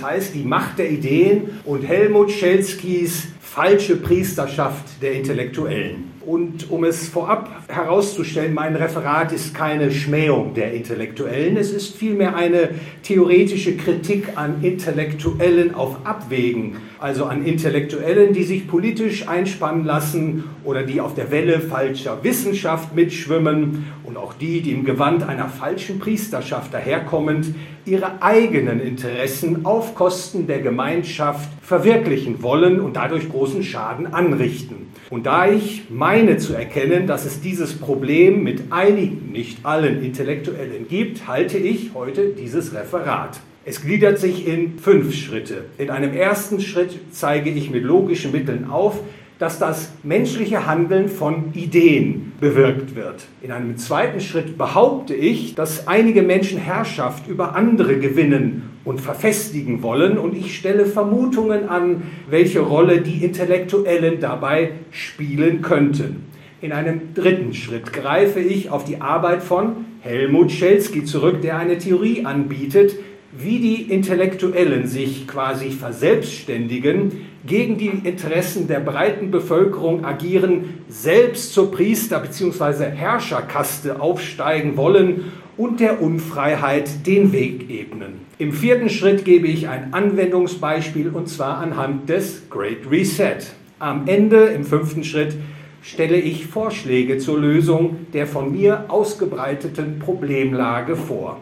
[0.00, 6.12] Das heißt die Macht der Ideen und Helmut Schelskys falsche Priesterschaft der Intellektuellen.
[6.26, 12.36] Und um es vorab herauszustellen, mein Referat ist keine Schmähung der Intellektuellen, es ist vielmehr
[12.36, 12.70] eine
[13.02, 20.82] theoretische Kritik an Intellektuellen auf Abwägen, also an Intellektuellen, die sich politisch einspannen lassen oder
[20.82, 25.98] die auf der Welle falscher Wissenschaft mitschwimmen und auch die, die im Gewand einer falschen
[25.98, 27.54] Priesterschaft daherkommend
[27.86, 34.90] ihre eigenen Interessen auf Kosten der Gemeinschaft verwirklichen wollen und dadurch großen Schaden anrichten.
[35.10, 40.88] Und da ich meine zu erkennen, dass es dieses Problem mit einigen, nicht allen Intellektuellen
[40.88, 43.38] gibt, halte ich heute dieses Referat.
[43.64, 45.66] Es gliedert sich in fünf Schritte.
[45.78, 48.98] In einem ersten Schritt zeige ich mit logischen Mitteln auf,
[49.38, 53.26] dass das menschliche Handeln von Ideen bewirkt wird.
[53.40, 59.82] In einem zweiten Schritt behaupte ich, dass einige Menschen Herrschaft über andere gewinnen und verfestigen
[59.82, 66.24] wollen und ich stelle Vermutungen an, welche Rolle die Intellektuellen dabei spielen könnten.
[66.62, 71.78] In einem dritten Schritt greife ich auf die Arbeit von Helmut Schelsky zurück, der eine
[71.78, 72.96] Theorie anbietet,
[73.32, 81.70] wie die Intellektuellen sich quasi verselbstständigen, gegen die Interessen der breiten Bevölkerung agieren, selbst zur
[81.70, 82.90] Priester- bzw.
[82.90, 88.20] Herrscherkaste aufsteigen wollen und der Unfreiheit den Weg ebnen.
[88.38, 93.36] Im vierten Schritt gebe ich ein Anwendungsbeispiel und zwar anhand des Great Reset.
[93.78, 95.34] Am Ende, im fünften Schritt,
[95.82, 101.40] stelle ich Vorschläge zur Lösung der von mir ausgebreiteten Problemlage vor.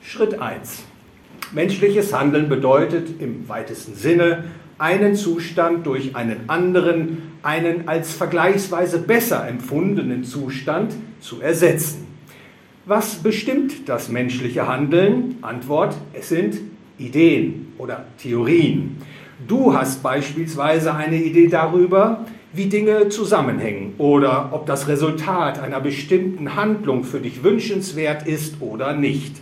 [0.00, 0.84] Schritt 1.
[1.52, 4.44] Menschliches Handeln bedeutet im weitesten Sinne,
[4.78, 12.06] einen Zustand durch einen anderen, einen als vergleichsweise besser empfundenen Zustand zu ersetzen.
[12.88, 15.38] Was bestimmt das menschliche Handeln?
[15.42, 16.56] Antwort, es sind
[16.98, 18.98] Ideen oder Theorien.
[19.48, 26.54] Du hast beispielsweise eine Idee darüber, wie Dinge zusammenhängen oder ob das Resultat einer bestimmten
[26.54, 29.34] Handlung für dich wünschenswert ist oder nicht.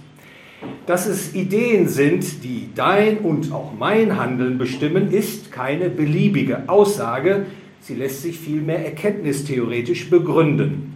[0.87, 7.44] Dass es Ideen sind, die dein und auch mein Handeln bestimmen, ist keine beliebige Aussage,
[7.82, 10.94] sie lässt sich vielmehr erkenntnistheoretisch begründen.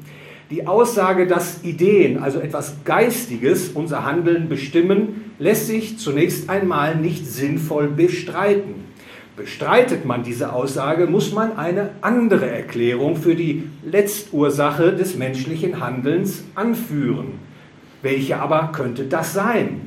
[0.51, 7.27] Die Aussage, dass Ideen, also etwas Geistiges, unser Handeln bestimmen, lässt sich zunächst einmal nicht
[7.27, 8.87] sinnvoll bestreiten.
[9.37, 16.43] Bestreitet man diese Aussage, muss man eine andere Erklärung für die Letztursache des menschlichen Handelns
[16.55, 17.35] anführen.
[18.01, 19.83] Welche aber könnte das sein?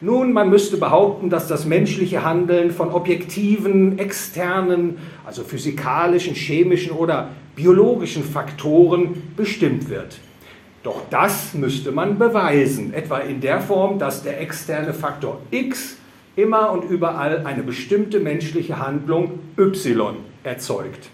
[0.00, 7.28] Nun, man müsste behaupten, dass das menschliche Handeln von objektiven, externen, also physikalischen, chemischen oder
[7.54, 10.18] biologischen Faktoren bestimmt wird.
[10.82, 15.96] Doch das müsste man beweisen, etwa in der Form, dass der externe Faktor x
[16.34, 21.10] immer und überall eine bestimmte menschliche Handlung y erzeugt.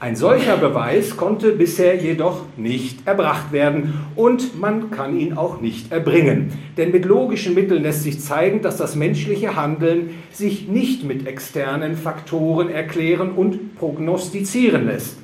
[0.00, 5.92] Ein solcher Beweis konnte bisher jedoch nicht erbracht werden und man kann ihn auch nicht
[5.92, 6.52] erbringen.
[6.76, 11.96] Denn mit logischen Mitteln lässt sich zeigen, dass das menschliche Handeln sich nicht mit externen
[11.96, 15.23] Faktoren erklären und prognostizieren lässt.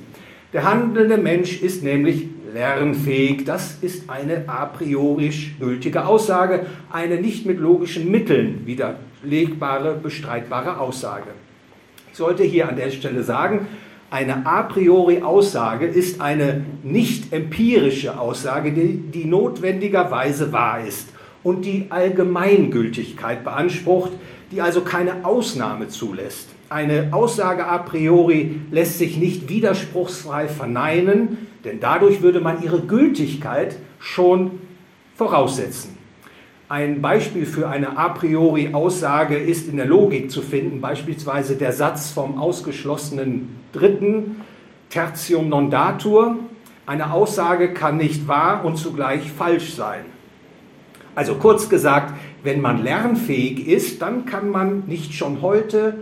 [0.53, 3.45] Der handelnde Mensch ist nämlich lernfähig.
[3.45, 11.29] Das ist eine a priori gültige Aussage, eine nicht mit logischen Mitteln widerlegbare, bestreitbare Aussage.
[12.11, 13.67] Ich sollte hier an der Stelle sagen,
[14.09, 21.07] eine a priori Aussage ist eine nicht empirische Aussage, die, die notwendigerweise wahr ist
[21.43, 24.11] und die Allgemeingültigkeit beansprucht,
[24.51, 26.49] die also keine Ausnahme zulässt.
[26.71, 33.75] Eine Aussage a priori lässt sich nicht widerspruchsfrei verneinen, denn dadurch würde man ihre Gültigkeit
[33.99, 34.51] schon
[35.15, 35.97] voraussetzen.
[36.69, 41.73] Ein Beispiel für eine a priori Aussage ist in der Logik zu finden, beispielsweise der
[41.73, 44.37] Satz vom ausgeschlossenen Dritten,
[44.89, 46.37] Tertium non datur.
[46.85, 50.05] Eine Aussage kann nicht wahr und zugleich falsch sein.
[51.15, 52.13] Also kurz gesagt,
[52.43, 55.95] wenn man lernfähig ist, dann kann man nicht schon heute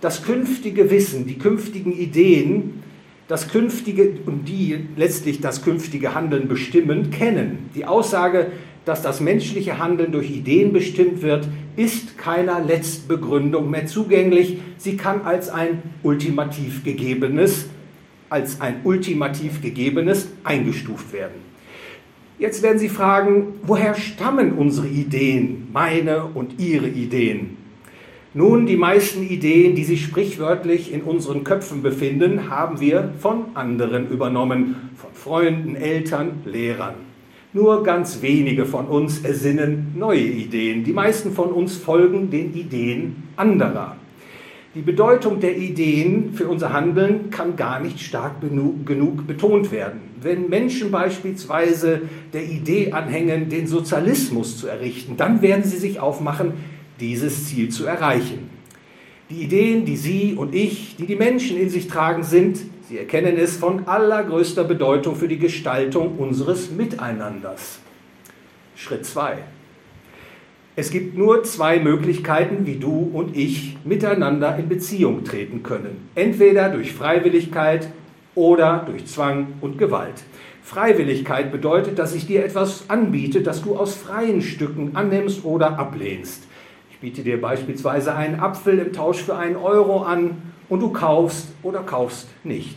[0.00, 2.82] das künftige Wissen, die künftigen Ideen,
[3.26, 7.68] das künftige und die letztlich das künftige Handeln bestimmen, kennen.
[7.74, 8.52] Die Aussage,
[8.86, 11.46] dass das menschliche Handeln durch Ideen bestimmt wird,
[11.76, 14.58] ist keiner Letztbegründung mehr zugänglich.
[14.78, 17.66] Sie kann als ein ultimativ gegebenes,
[18.30, 21.48] als ein ultimativ gegebenes eingestuft werden.
[22.38, 27.57] Jetzt werden Sie fragen, woher stammen unsere Ideen, meine und Ihre Ideen?
[28.38, 34.08] Nun, die meisten Ideen, die sich sprichwörtlich in unseren Köpfen befinden, haben wir von anderen
[34.08, 36.94] übernommen, von Freunden, Eltern, Lehrern.
[37.52, 40.84] Nur ganz wenige von uns ersinnen neue Ideen.
[40.84, 43.96] Die meisten von uns folgen den Ideen anderer.
[44.76, 49.98] Die Bedeutung der Ideen für unser Handeln kann gar nicht stark genug betont werden.
[50.22, 52.02] Wenn Menschen beispielsweise
[52.32, 56.52] der Idee anhängen, den Sozialismus zu errichten, dann werden sie sich aufmachen,
[57.00, 58.50] dieses Ziel zu erreichen.
[59.30, 62.58] Die Ideen, die Sie und ich, die die Menschen in sich tragen, sind,
[62.88, 67.80] Sie erkennen es, von allergrößter Bedeutung für die Gestaltung unseres Miteinanders.
[68.74, 69.36] Schritt 2.
[70.74, 76.08] Es gibt nur zwei Möglichkeiten, wie du und ich miteinander in Beziehung treten können.
[76.14, 77.88] Entweder durch Freiwilligkeit
[78.34, 80.22] oder durch Zwang und Gewalt.
[80.62, 86.47] Freiwilligkeit bedeutet, dass ich dir etwas anbiete, das du aus freien Stücken annimmst oder ablehnst.
[87.00, 91.80] Biete dir beispielsweise einen Apfel im Tausch für einen Euro an und du kaufst oder
[91.80, 92.76] kaufst nicht.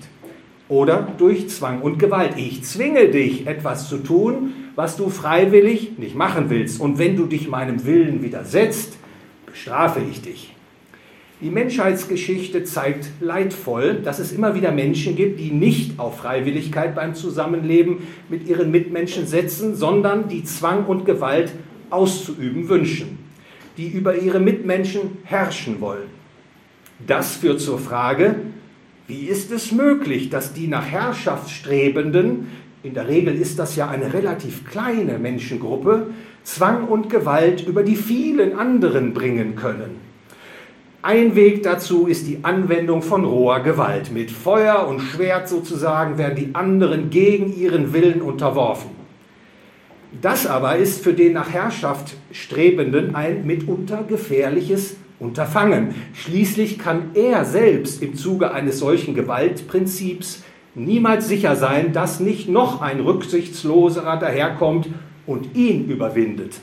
[0.69, 2.33] Oder durch Zwang und Gewalt.
[2.37, 6.79] Ich zwinge dich, etwas zu tun, was du freiwillig nicht machen willst.
[6.79, 8.97] Und wenn du dich meinem Willen widersetzt,
[9.45, 10.55] bestrafe ich dich.
[11.41, 17.15] Die Menschheitsgeschichte zeigt leidvoll, dass es immer wieder Menschen gibt, die nicht auf Freiwilligkeit beim
[17.15, 17.97] Zusammenleben
[18.29, 21.51] mit ihren Mitmenschen setzen, sondern die Zwang und Gewalt
[21.89, 23.17] auszuüben wünschen,
[23.77, 26.09] die über ihre Mitmenschen herrschen wollen.
[27.05, 28.35] Das führt zur Frage,
[29.07, 32.47] wie ist es möglich, dass die nach Herrschaft strebenden
[32.83, 36.07] in der Regel ist das ja eine relativ kleine Menschengruppe,
[36.43, 39.99] Zwang und Gewalt über die vielen anderen bringen können.
[41.03, 44.11] Ein Weg dazu ist die Anwendung von roher Gewalt.
[44.11, 48.89] Mit Feuer und Schwert sozusagen werden die anderen gegen ihren Willen unterworfen.
[50.19, 55.95] Das aber ist für den nach Herrschaft Strebenden ein mitunter gefährliches Unterfangen.
[56.13, 60.43] Schließlich kann er selbst im Zuge eines solchen Gewaltprinzips
[60.75, 64.89] niemals sicher sein, dass nicht noch ein rücksichtsloserer daherkommt
[65.25, 66.59] und ihn überwindet.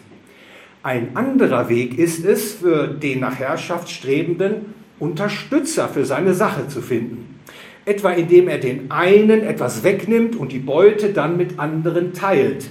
[0.83, 6.81] Ein anderer Weg ist es, für den nach Herrschaft strebenden Unterstützer für seine Sache zu
[6.81, 7.41] finden.
[7.85, 12.69] Etwa indem er den einen etwas wegnimmt und die Beute dann mit anderen teilt,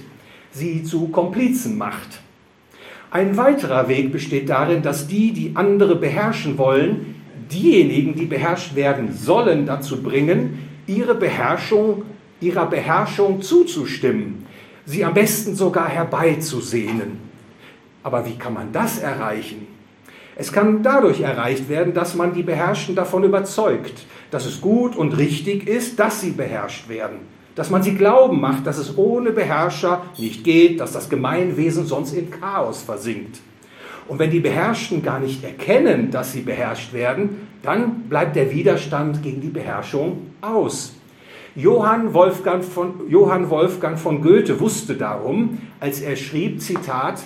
[0.52, 2.20] sie zu Komplizen macht.
[3.10, 7.14] Ein weiterer Weg besteht darin, dass die, die andere beherrschen wollen,
[7.50, 12.02] diejenigen, die beherrscht werden sollen, dazu bringen, ihre Beherrschung,
[12.40, 14.46] ihrer Beherrschung zuzustimmen,
[14.84, 17.18] sie am besten sogar herbeizusehnen.
[18.02, 19.66] Aber wie kann man das erreichen?
[20.36, 25.16] Es kann dadurch erreicht werden, dass man die Beherrschten davon überzeugt, dass es gut und
[25.18, 27.18] richtig ist, dass sie beherrscht werden.
[27.58, 32.12] Dass man sie glauben macht, dass es ohne Beherrscher nicht geht, dass das Gemeinwesen sonst
[32.12, 33.40] in Chaos versinkt.
[34.06, 39.24] Und wenn die Beherrschten gar nicht erkennen, dass sie beherrscht werden, dann bleibt der Widerstand
[39.24, 40.92] gegen die Beherrschung aus.
[41.56, 47.24] Johann Wolfgang von, Johann Wolfgang von Goethe wusste darum, als er schrieb, Zitat,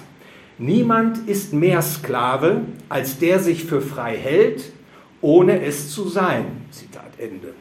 [0.57, 4.73] Niemand ist mehr Sklave, als der sich für frei hält,
[5.21, 6.47] ohne es zu sein.
[6.71, 7.53] Zitat Ende.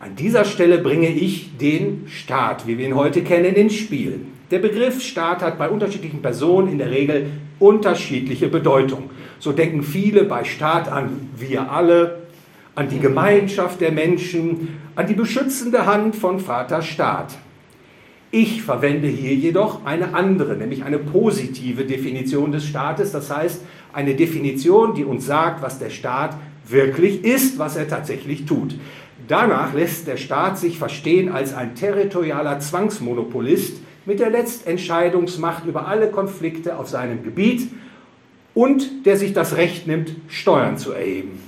[0.00, 4.20] An dieser Stelle bringe ich den Staat, wie wir ihn heute kennen, ins Spiel.
[4.52, 9.10] Der Begriff Staat hat bei unterschiedlichen Personen in der Regel unterschiedliche Bedeutung.
[9.40, 12.22] So denken viele bei Staat an wir alle,
[12.76, 17.36] an die Gemeinschaft der Menschen, an die beschützende Hand von Vater Staat.
[18.30, 24.14] Ich verwende hier jedoch eine andere, nämlich eine positive Definition des Staates, das heißt eine
[24.14, 26.36] Definition, die uns sagt, was der Staat
[26.68, 28.74] wirklich ist, was er tatsächlich tut.
[29.28, 36.10] Danach lässt der Staat sich verstehen als ein territorialer Zwangsmonopolist, mit der Letztentscheidungsmacht über alle
[36.10, 37.68] Konflikte auf seinem Gebiet
[38.54, 41.42] und der sich das Recht nimmt, Steuern zu erheben.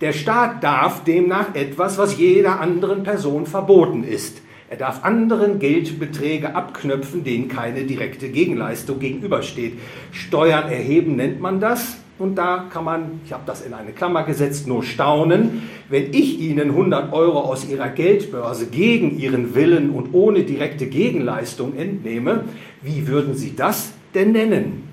[0.00, 4.40] Der Staat darf demnach etwas, was jeder anderen Person verboten ist.
[4.70, 9.78] Er darf anderen Geldbeträge abknöpfen, denen keine direkte Gegenleistung gegenübersteht.
[10.12, 11.98] Steuern erheben nennt man das.
[12.18, 16.38] Und da kann man, ich habe das in eine Klammer gesetzt, nur staunen, wenn ich
[16.38, 22.44] Ihnen 100 Euro aus Ihrer Geldbörse gegen Ihren Willen und ohne direkte Gegenleistung entnehme,
[22.82, 24.88] wie würden Sie das denn nennen?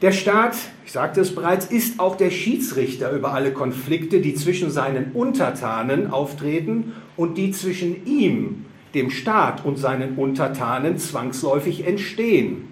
[0.00, 4.70] Der Staat, ich sagte es bereits, ist auch der Schiedsrichter über alle Konflikte, die zwischen
[4.70, 12.67] seinen Untertanen auftreten und die zwischen ihm, dem Staat und seinen Untertanen zwangsläufig entstehen.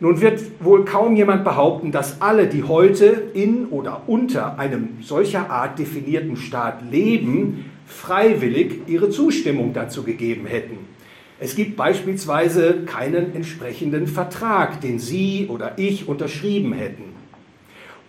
[0.00, 5.50] Nun wird wohl kaum jemand behaupten, dass alle, die heute in oder unter einem solcher
[5.50, 10.78] Art definierten Staat leben, freiwillig ihre Zustimmung dazu gegeben hätten.
[11.40, 17.04] Es gibt beispielsweise keinen entsprechenden Vertrag, den Sie oder ich unterschrieben hätten.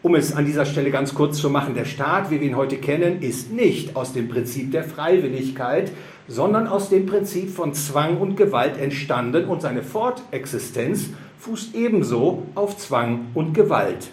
[0.02, 2.78] Um es an dieser Stelle ganz kurz zu machen, der Staat, wie wir ihn heute
[2.78, 5.92] kennen, ist nicht aus dem Prinzip der Freiwilligkeit,
[6.30, 11.10] sondern aus dem Prinzip von Zwang und Gewalt entstanden und seine Fortexistenz
[11.40, 14.12] fußt ebenso auf Zwang und Gewalt.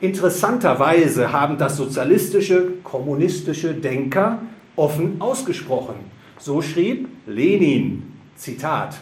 [0.00, 4.40] Interessanterweise haben das sozialistische, kommunistische Denker
[4.74, 5.94] offen ausgesprochen.
[6.38, 8.96] So schrieb Lenin, Zitat,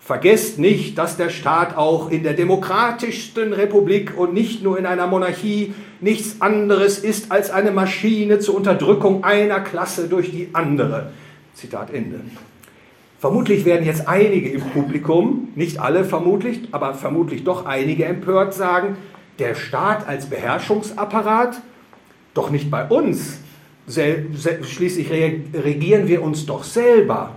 [0.00, 5.06] Vergesst nicht, dass der Staat auch in der demokratischsten Republik und nicht nur in einer
[5.06, 11.12] Monarchie nichts anderes ist als eine Maschine zur Unterdrückung einer Klasse durch die andere.
[11.58, 12.20] Zitat Ende.
[13.18, 18.96] Vermutlich werden jetzt einige im Publikum, nicht alle vermutlich, aber vermutlich doch einige empört sagen,
[19.40, 21.60] der Staat als Beherrschungsapparat,
[22.32, 23.40] doch nicht bei uns.
[23.88, 27.34] Schließlich regieren wir uns doch selber.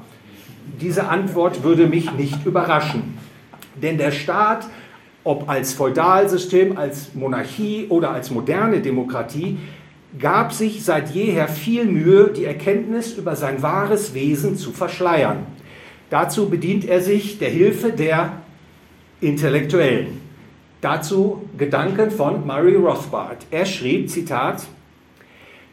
[0.80, 3.18] Diese Antwort würde mich nicht überraschen.
[3.82, 4.68] Denn der Staat,
[5.24, 9.58] ob als Feudalsystem, als Monarchie oder als moderne Demokratie,
[10.20, 15.46] gab sich seit jeher viel Mühe, die Erkenntnis über sein wahres Wesen zu verschleiern.
[16.10, 18.42] Dazu bedient er sich der Hilfe der
[19.22, 20.20] Intellektuellen.
[20.82, 23.46] Dazu Gedanken von Murray Rothbard.
[23.52, 24.64] Er schrieb, Zitat,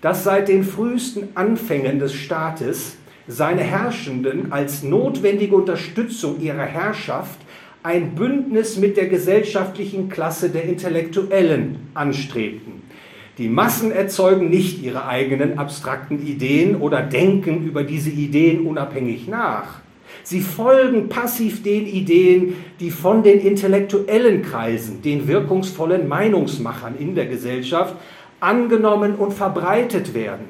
[0.01, 7.39] dass seit den frühesten Anfängen des Staates seine Herrschenden als notwendige Unterstützung ihrer Herrschaft
[7.83, 12.78] ein Bündnis mit der gesellschaftlichen Klasse der Intellektuellen anstrebten.
[13.39, 19.79] Die Massen erzeugen nicht ihre eigenen abstrakten Ideen oder denken über diese Ideen unabhängig nach.
[20.25, 27.27] Sie folgen passiv den Ideen, die von den intellektuellen Kreisen, den wirkungsvollen Meinungsmachern in der
[27.27, 27.95] Gesellschaft
[28.41, 30.47] angenommen und verbreitet werden.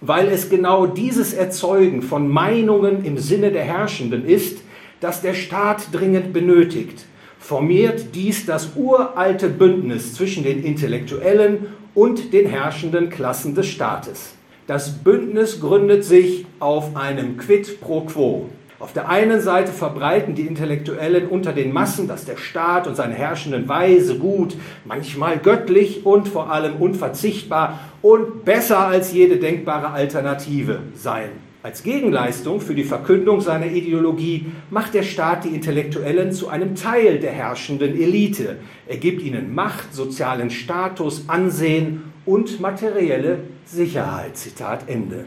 [0.00, 4.58] Weil es genau dieses Erzeugen von Meinungen im Sinne der Herrschenden ist,
[5.00, 7.04] das der Staat dringend benötigt,
[7.40, 11.66] formiert dies das uralte Bündnis zwischen den Intellektuellen
[11.98, 14.34] und den herrschenden Klassen des Staates.
[14.68, 18.46] Das Bündnis gründet sich auf einem Quid pro quo.
[18.78, 23.14] Auf der einen Seite verbreiten die Intellektuellen unter den Massen, dass der Staat und seine
[23.14, 30.78] herrschenden Weise gut, manchmal göttlich und vor allem unverzichtbar und besser als jede denkbare Alternative
[30.94, 31.47] seien.
[31.68, 37.18] Als Gegenleistung für die Verkündung seiner Ideologie macht der Staat die Intellektuellen zu einem Teil
[37.18, 38.56] der herrschenden Elite.
[38.86, 44.38] Er gibt ihnen Macht, sozialen Status, Ansehen und materielle Sicherheit.
[44.38, 45.26] Zitat Ende.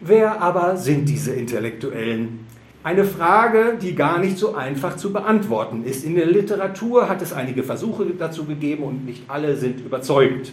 [0.00, 2.40] Wer aber sind diese Intellektuellen?
[2.82, 6.04] Eine Frage, die gar nicht so einfach zu beantworten ist.
[6.04, 10.50] In der Literatur hat es einige Versuche dazu gegeben und nicht alle sind überzeugend.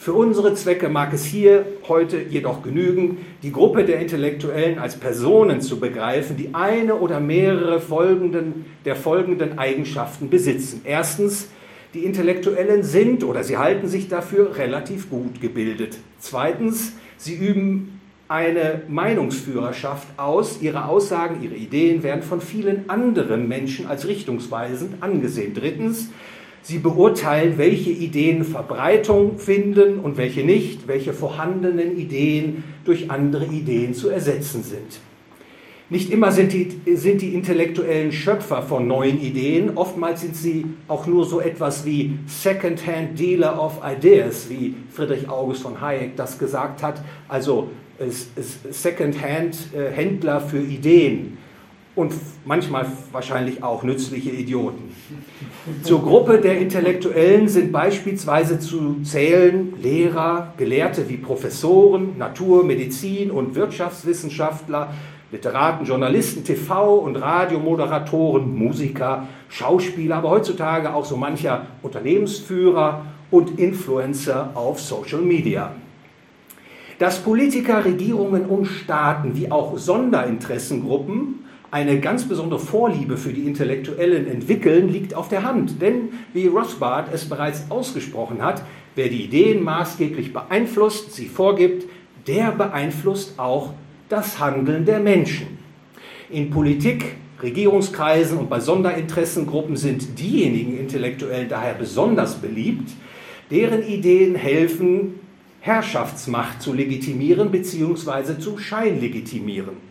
[0.00, 5.60] Für unsere Zwecke mag es hier heute jedoch genügen, die Gruppe der Intellektuellen als Personen
[5.60, 10.80] zu begreifen, die eine oder mehrere folgenden, der folgenden Eigenschaften besitzen.
[10.84, 11.48] Erstens,
[11.92, 15.98] die Intellektuellen sind oder sie halten sich dafür relativ gut gebildet.
[16.18, 20.62] Zweitens, sie üben eine Meinungsführerschaft aus.
[20.62, 25.52] Ihre Aussagen, ihre Ideen werden von vielen anderen Menschen als richtungsweisend angesehen.
[25.52, 26.08] Drittens,
[26.62, 33.94] sie beurteilen, welche Ideen Verbreitung finden und welche nicht, welche vorhandenen Ideen durch andere Ideen
[33.94, 35.00] zu ersetzen sind.
[35.92, 41.08] Nicht immer sind die, sind die intellektuellen Schöpfer von neuen Ideen, oftmals sind sie auch
[41.08, 46.84] nur so etwas wie Second-Hand Dealer of Ideas, wie Friedrich August von Hayek das gesagt
[46.84, 47.70] hat, also
[48.70, 51.38] Second-Hand-Händler äh, für Ideen
[52.00, 52.14] und
[52.46, 54.94] manchmal wahrscheinlich auch nützliche Idioten.
[55.82, 63.54] Zur Gruppe der Intellektuellen sind beispielsweise zu zählen Lehrer, Gelehrte wie Professoren, Natur-, Medizin- und
[63.54, 64.94] Wirtschaftswissenschaftler,
[65.30, 74.50] Literaten, Journalisten, TV- und Radiomoderatoren, Musiker, Schauspieler, aber heutzutage auch so mancher Unternehmensführer und Influencer
[74.54, 75.72] auf Social Media.
[76.98, 81.39] Dass Politiker, Regierungen und Staaten wie auch Sonderinteressengruppen
[81.70, 85.80] eine ganz besondere Vorliebe für die Intellektuellen entwickeln, liegt auf der Hand.
[85.80, 88.64] Denn, wie Rothbard es bereits ausgesprochen hat,
[88.96, 91.88] wer die Ideen maßgeblich beeinflusst, sie vorgibt,
[92.26, 93.72] der beeinflusst auch
[94.08, 95.58] das Handeln der Menschen.
[96.28, 102.90] In Politik, Regierungskreisen und bei Sonderinteressengruppen sind diejenigen Intellektuellen daher besonders beliebt,
[103.50, 105.14] deren Ideen helfen,
[105.60, 108.38] Herrschaftsmacht zu legitimieren bzw.
[108.38, 109.89] zu scheinlegitimieren.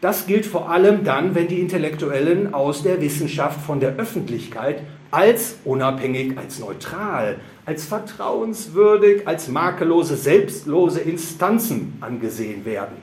[0.00, 5.56] Das gilt vor allem dann, wenn die Intellektuellen aus der Wissenschaft von der Öffentlichkeit als
[5.64, 12.96] unabhängig, als neutral, als vertrauenswürdig, als makellose, selbstlose Instanzen angesehen werden,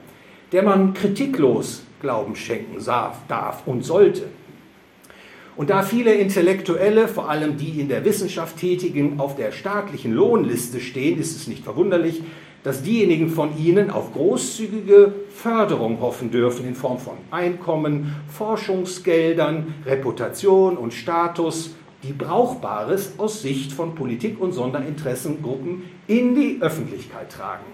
[0.52, 4.24] der man kritiklos Glauben schenken darf und sollte.
[5.56, 10.80] Und da viele Intellektuelle, vor allem die in der Wissenschaft tätigen, auf der staatlichen Lohnliste
[10.80, 12.22] stehen, ist es nicht verwunderlich,
[12.66, 20.76] dass diejenigen von ihnen auf großzügige Förderung hoffen dürfen in Form von Einkommen, Forschungsgeldern, Reputation
[20.76, 27.66] und Status, die Brauchbares aus Sicht von Politik und Sonderinteressengruppen in die Öffentlichkeit tragen.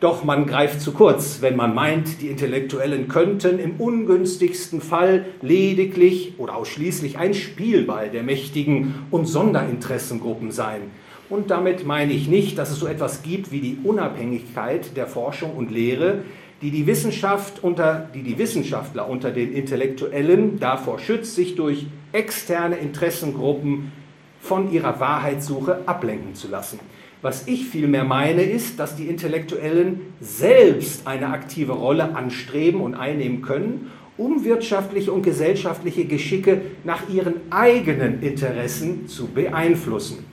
[0.00, 6.34] Doch man greift zu kurz, wenn man meint, die Intellektuellen könnten im ungünstigsten Fall lediglich
[6.38, 10.90] oder ausschließlich ein Spielball der mächtigen und Sonderinteressengruppen sein.
[11.30, 15.52] Und damit meine ich nicht, dass es so etwas gibt wie die Unabhängigkeit der Forschung
[15.52, 16.22] und Lehre,
[16.60, 22.76] die die, Wissenschaft unter, die die Wissenschaftler unter den Intellektuellen davor schützt, sich durch externe
[22.76, 23.92] Interessengruppen
[24.40, 26.78] von ihrer Wahrheitssuche ablenken zu lassen.
[27.22, 33.40] Was ich vielmehr meine, ist, dass die Intellektuellen selbst eine aktive Rolle anstreben und einnehmen
[33.40, 40.26] können, um wirtschaftliche und gesellschaftliche Geschicke nach ihren eigenen Interessen zu beeinflussen.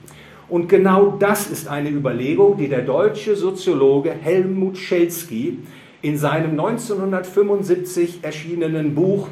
[0.52, 5.60] Und genau das ist eine Überlegung, die der deutsche Soziologe Helmut Schelsky
[6.02, 9.28] in seinem 1975 erschienenen Buch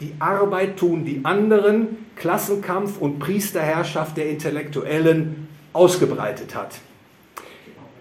[0.00, 6.78] Die Arbeit tun die anderen, Klassenkampf und Priesterherrschaft der Intellektuellen ausgebreitet hat.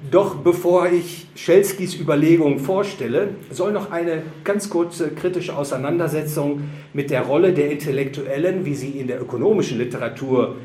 [0.09, 7.23] Doch bevor ich Schelskys Überlegungen vorstelle, soll noch eine ganz kurze kritische Auseinandersetzung mit der
[7.23, 10.55] Rolle der Intellektuellen, wie sie in der ökonomischen Literatur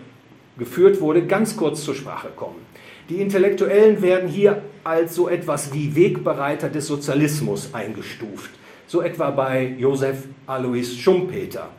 [0.59, 2.61] geführt wurde, ganz kurz zur Sprache kommen.
[3.09, 8.50] Die Intellektuellen werden hier als so etwas wie Wegbereiter des Sozialismus eingestuft,
[8.87, 11.71] so etwa bei Josef Alois Schumpeter.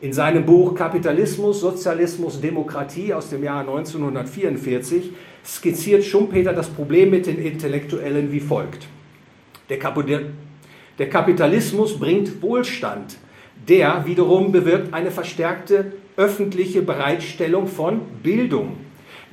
[0.00, 5.12] In seinem Buch Kapitalismus, Sozialismus, Demokratie aus dem Jahr 1944
[5.44, 8.86] skizziert Schumpeter das Problem mit den Intellektuellen wie folgt.
[9.68, 9.78] Der,
[10.98, 13.16] der Kapitalismus bringt Wohlstand.
[13.68, 18.76] Der wiederum bewirkt eine verstärkte öffentliche Bereitstellung von Bildung.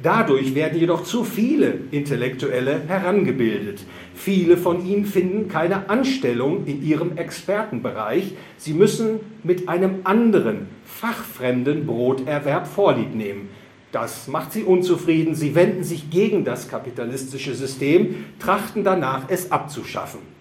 [0.01, 3.83] Dadurch werden jedoch zu viele Intellektuelle herangebildet.
[4.15, 8.35] Viele von ihnen finden keine Anstellung in ihrem Expertenbereich.
[8.57, 13.49] Sie müssen mit einem anderen, fachfremden Broterwerb Vorlieb nehmen.
[13.91, 15.35] Das macht sie unzufrieden.
[15.35, 20.36] Sie wenden sich gegen das kapitalistische System, trachten danach, es abzuschaffen.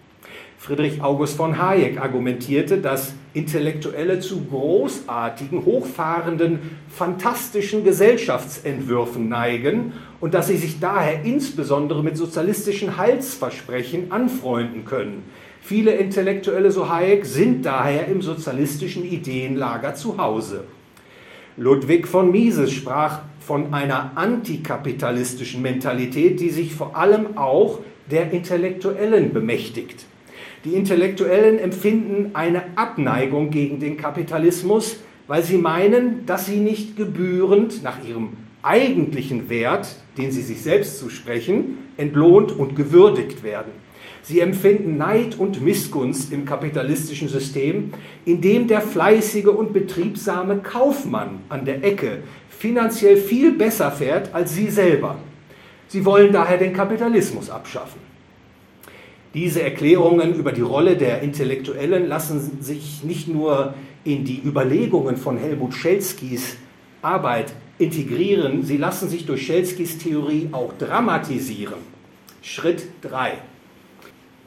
[0.59, 10.47] Friedrich August von Hayek argumentierte, dass Intellektuelle zu großartigen, hochfahrenden, fantastischen Gesellschaftsentwürfen neigen und dass
[10.47, 15.23] sie sich daher insbesondere mit sozialistischen Heilsversprechen anfreunden können.
[15.61, 20.63] Viele Intellektuelle, so Hayek, sind daher im sozialistischen Ideenlager zu Hause.
[21.55, 29.33] Ludwig von Mises sprach von einer antikapitalistischen Mentalität, die sich vor allem auch der Intellektuellen
[29.33, 30.05] bemächtigt.
[30.67, 37.83] Die Intellektuellen empfinden eine Abneigung gegen den Kapitalismus, weil sie meinen, dass sie nicht gebührend
[37.83, 43.71] nach ihrem eigentlichen Wert, den sie sich selbst zusprechen, entlohnt und gewürdigt werden.
[44.21, 47.93] Sie empfinden Neid und Missgunst im kapitalistischen System,
[48.25, 54.53] in dem der fleißige und betriebsame Kaufmann an der Ecke finanziell viel besser fährt als
[54.53, 55.15] sie selber.
[55.87, 58.06] Sie wollen daher den Kapitalismus abschaffen.
[59.37, 65.37] Diese Erklärungen über die Rolle der Intellektuellen lassen sich nicht nur in die Überlegungen von
[65.37, 66.57] Helmut Schelskys
[67.03, 71.75] Arbeit integrieren, sie lassen sich durch Schelskys Theorie auch dramatisieren.
[72.41, 73.33] Schritt 3.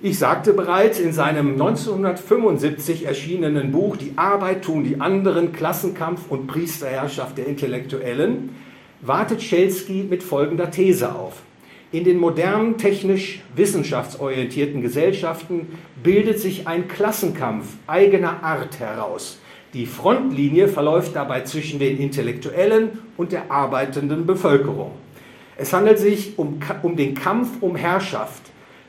[0.01, 6.49] Ich sagte bereits in seinem 1975 erschienenen Buch Die Arbeit tun die anderen, Klassenkampf und
[6.49, 8.57] Priesterherrschaft der Intellektuellen,
[9.03, 11.43] wartet Schelsky mit folgender These auf.
[11.93, 19.41] In den modernen, technisch wissenschaftsorientierten Gesellschaften bildet sich ein Klassenkampf eigener Art heraus.
[19.75, 24.93] Die Frontlinie verläuft dabei zwischen den Intellektuellen und der arbeitenden Bevölkerung.
[25.57, 28.43] Es handelt sich um, um den Kampf um Herrschaft,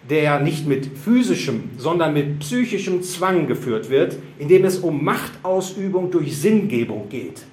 [0.07, 6.37] der nicht mit physischem, sondern mit psychischem Zwang geführt wird, indem es um Machtausübung durch
[6.37, 7.45] Sinngebung geht.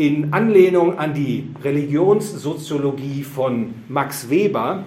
[0.00, 4.86] In Anlehnung an die Religionssoziologie von Max Weber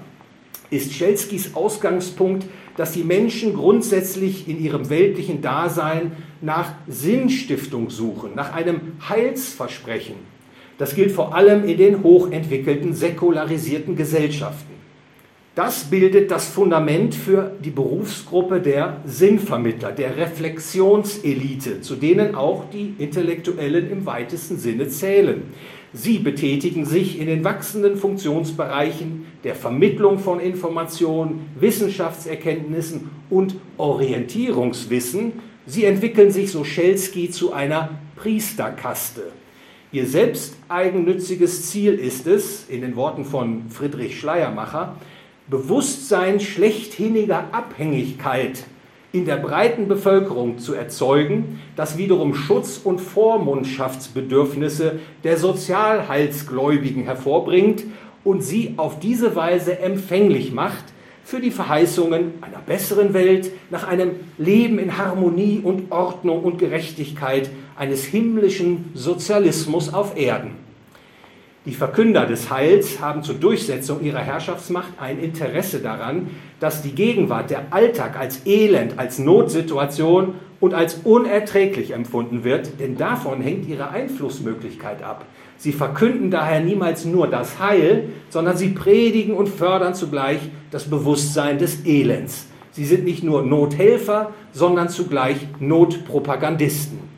[0.71, 2.47] ist Schelskys Ausgangspunkt,
[2.77, 10.15] dass die Menschen grundsätzlich in ihrem weltlichen Dasein nach Sinnstiftung suchen, nach einem Heilsversprechen.
[10.79, 14.72] Das gilt vor allem in den hochentwickelten, säkularisierten Gesellschaften.
[15.55, 22.95] Das bildet das Fundament für die Berufsgruppe der Sinnvermittler, der Reflexionselite, zu denen auch die
[22.97, 25.43] Intellektuellen im weitesten Sinne zählen.
[25.93, 35.33] Sie betätigen sich in den wachsenden Funktionsbereichen der Vermittlung von Informationen, Wissenschaftserkenntnissen und Orientierungswissen.
[35.67, 39.21] Sie entwickeln sich, so Schelsky, zu einer Priesterkaste.
[39.91, 44.95] Ihr selbst eigennütziges Ziel ist es, in den Worten von Friedrich Schleiermacher,
[45.47, 48.63] Bewusstsein schlechthiniger Abhängigkeit
[49.11, 57.83] in der breiten Bevölkerung zu erzeugen, das wiederum Schutz- und Vormundschaftsbedürfnisse der Sozialheilsgläubigen hervorbringt
[58.23, 60.85] und sie auf diese Weise empfänglich macht
[61.23, 67.49] für die Verheißungen einer besseren Welt, nach einem Leben in Harmonie und Ordnung und Gerechtigkeit
[67.75, 70.62] eines himmlischen Sozialismus auf Erden.
[71.65, 76.27] Die Verkünder des Heils haben zur Durchsetzung ihrer Herrschaftsmacht ein Interesse daran,
[76.59, 82.97] dass die Gegenwart, der Alltag als Elend, als Notsituation und als unerträglich empfunden wird, denn
[82.97, 85.23] davon hängt ihre Einflussmöglichkeit ab.
[85.55, 91.59] Sie verkünden daher niemals nur das Heil, sondern sie predigen und fördern zugleich das Bewusstsein
[91.59, 92.47] des Elends.
[92.71, 97.12] Sie sind nicht nur Nothelfer, sondern zugleich Notpropagandisten.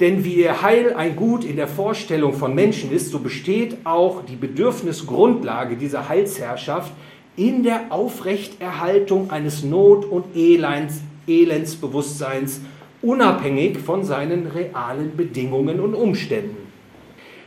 [0.00, 4.24] Denn wie ihr Heil ein Gut in der Vorstellung von Menschen ist, so besteht auch
[4.24, 6.92] die Bedürfnisgrundlage dieser Heilsherrschaft
[7.36, 12.60] in der Aufrechterhaltung eines Not- und Elends, Elendsbewusstseins,
[13.02, 16.56] unabhängig von seinen realen Bedingungen und Umständen.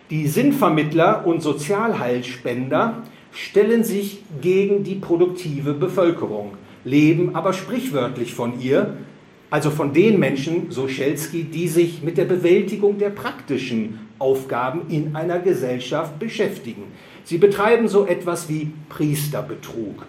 [0.09, 6.51] Die Sinnvermittler und Sozialheilspender stellen sich gegen die produktive Bevölkerung,
[6.83, 8.97] leben aber sprichwörtlich von ihr,
[9.51, 15.15] also von den Menschen, so Schelsky, die sich mit der Bewältigung der praktischen Aufgaben in
[15.15, 16.83] einer Gesellschaft beschäftigen.
[17.25, 20.05] Sie betreiben so etwas wie Priesterbetrug.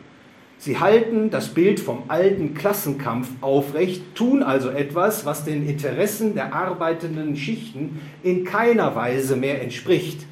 [0.59, 6.55] Sie halten das Bild vom alten Klassenkampf aufrecht, tun also etwas, was den Interessen der
[6.55, 10.25] arbeitenden Schichten in keiner Weise mehr entspricht.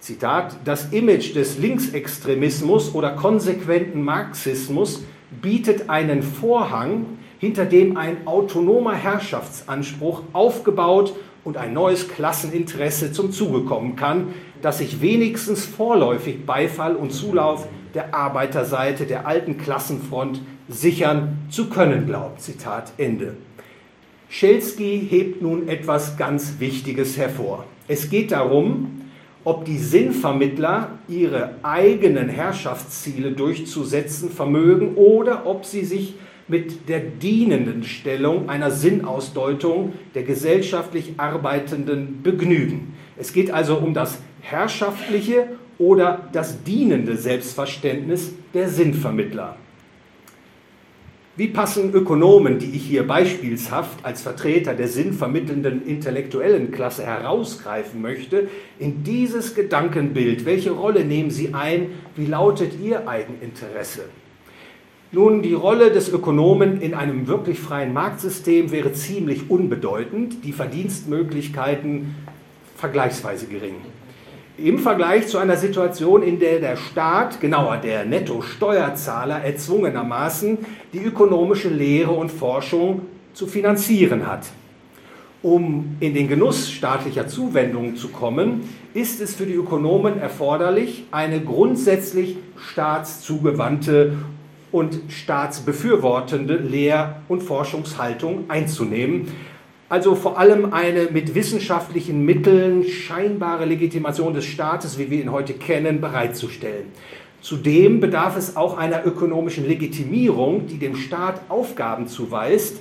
[0.00, 5.04] Zitat, das Image des Linksextremismus oder konsequenten Marxismus
[5.40, 7.06] bietet einen Vorhang,
[7.40, 14.28] hinter dem ein autonomer Herrschaftsanspruch aufgebaut und ein neues Klasseninteresse zum Zuge kommen kann,
[14.60, 22.06] das sich wenigstens vorläufig Beifall und Zulauf der Arbeiterseite der alten Klassenfront sichern zu können
[22.06, 22.42] glaubt.
[22.42, 23.36] Zitat Ende.
[24.28, 27.64] Schelsky hebt nun etwas ganz Wichtiges hervor.
[27.88, 29.00] Es geht darum,
[29.42, 36.14] ob die Sinnvermittler ihre eigenen Herrschaftsziele durchzusetzen vermögen oder ob sie sich
[36.50, 42.94] mit der dienenden Stellung einer Sinnausdeutung der gesellschaftlich Arbeitenden begnügen.
[43.16, 49.56] Es geht also um das herrschaftliche oder das dienende Selbstverständnis der Sinnvermittler.
[51.36, 58.48] Wie passen Ökonomen, die ich hier beispielshaft als Vertreter der sinnvermittelnden intellektuellen Klasse herausgreifen möchte,
[58.78, 60.44] in dieses Gedankenbild?
[60.44, 61.92] Welche Rolle nehmen sie ein?
[62.14, 64.02] Wie lautet ihr Eigeninteresse?
[65.12, 72.14] Nun, die Rolle des Ökonomen in einem wirklich freien Marktsystem wäre ziemlich unbedeutend, die Verdienstmöglichkeiten
[72.76, 73.74] vergleichsweise gering.
[74.56, 80.58] Im Vergleich zu einer Situation, in der der Staat, genauer der Netto-Steuerzahler, erzwungenermaßen
[80.92, 84.46] die ökonomische Lehre und Forschung zu finanzieren hat.
[85.42, 91.40] Um in den Genuss staatlicher Zuwendungen zu kommen, ist es für die Ökonomen erforderlich, eine
[91.40, 92.36] grundsätzlich
[92.70, 94.18] staatszugewandte
[94.72, 99.28] und staatsbefürwortende Lehr- und Forschungshaltung einzunehmen.
[99.88, 105.54] Also vor allem eine mit wissenschaftlichen Mitteln scheinbare Legitimation des Staates, wie wir ihn heute
[105.54, 106.86] kennen, bereitzustellen.
[107.40, 112.80] Zudem bedarf es auch einer ökonomischen Legitimierung, die dem Staat Aufgaben zuweist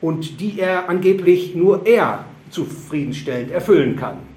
[0.00, 4.27] und die er angeblich nur er zufriedenstellend erfüllen kann.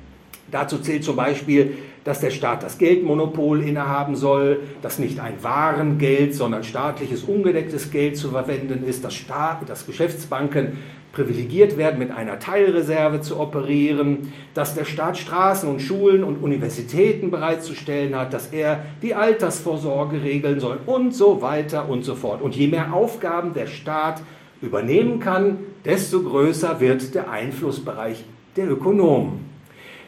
[0.51, 6.33] Dazu zählt zum Beispiel dass der Staat das Geldmonopol innehaben soll, dass nicht ein Warengeld,
[6.33, 10.79] sondern staatliches ungedecktes Geld zu verwenden ist, dass, Staat, dass Geschäftsbanken
[11.13, 17.29] privilegiert werden, mit einer Teilreserve zu operieren, dass der Staat Straßen und Schulen und Universitäten
[17.29, 22.41] bereitzustellen hat, dass er die Altersvorsorge regeln soll und so weiter und so fort.
[22.41, 24.21] Und je mehr Aufgaben der Staat
[24.61, 28.23] übernehmen kann, desto größer wird der Einflussbereich
[28.55, 29.50] der Ökonomen.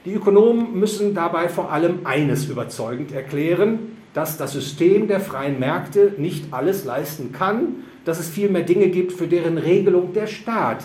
[0.06, 6.14] Die Ökonomen müssen dabei vor allem eines überzeugend erklären, dass das System der freien Märkte
[6.18, 10.84] nicht alles leisten kann, dass es vielmehr Dinge gibt, für deren Regelung der Staat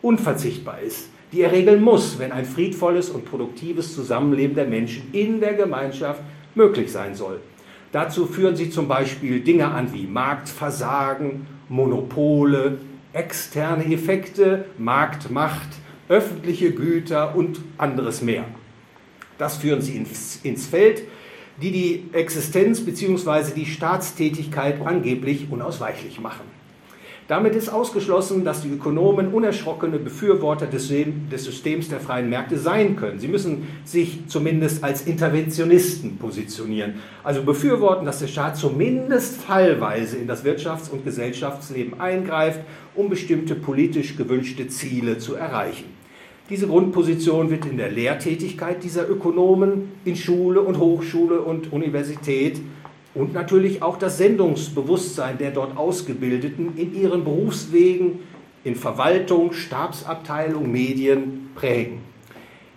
[0.00, 5.40] unverzichtbar ist, die er regeln muss, wenn ein friedvolles und produktives Zusammenleben der Menschen in
[5.40, 6.22] der Gemeinschaft
[6.54, 7.40] möglich sein soll.
[7.92, 12.78] Dazu führen sie zum Beispiel Dinge an wie Marktversagen, Monopole,
[13.12, 15.68] externe Effekte, Marktmacht,
[16.08, 18.44] öffentliche Güter und anderes mehr.
[19.38, 21.02] Das führen sie ins, ins Feld,
[21.60, 23.52] die die Existenz bzw.
[23.54, 26.54] die Staatstätigkeit angeblich unausweichlich machen.
[27.26, 32.96] Damit ist ausgeschlossen, dass die Ökonomen unerschrockene Befürworter des, des, Systems der freien Märkte sein
[32.96, 33.18] können.
[33.18, 40.26] Sie müssen sich zumindest als Interventionisten positionieren, also befürworten, dass der Staat zumindest fallweise in
[40.26, 42.60] das Wirtschafts- und Gesellschaftsleben eingreift,
[42.94, 45.93] um bestimmte politisch gewünschte Ziele zu erreichen.
[46.50, 52.60] Diese Grundposition wird in der Lehrtätigkeit dieser Ökonomen in Schule und Hochschule und Universität
[53.14, 58.18] und natürlich auch das Sendungsbewusstsein der dort Ausgebildeten in ihren Berufswegen
[58.62, 62.00] in Verwaltung, Stabsabteilung, Medien prägen.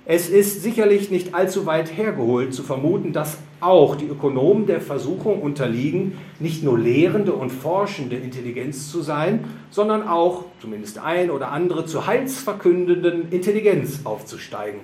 [0.06, 5.42] Es ist sicherlich nicht allzu weit hergeholt zu vermuten, dass auch die Ökonomen der Versuchung
[5.42, 11.86] unterliegen, nicht nur lehrende und forschende Intelligenz zu sein, sondern auch, zumindest ein oder andere,
[11.86, 14.80] zur heilsverkündenden Intelligenz aufzusteigen.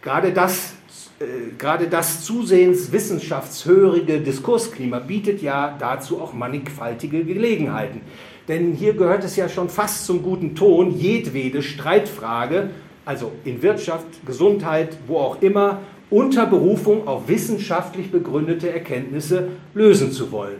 [0.00, 0.74] Gerade das
[1.20, 8.02] äh, gerade das zusehends wissenschaftshörige Diskursklima bietet ja dazu auch mannigfaltige Gelegenheiten.
[8.46, 12.70] Denn hier gehört es ja schon fast zum guten Ton, jedwede Streitfrage,
[13.04, 20.32] also in Wirtschaft, Gesundheit, wo auch immer, unter Berufung auf wissenschaftlich begründete Erkenntnisse lösen zu
[20.32, 20.56] wollen.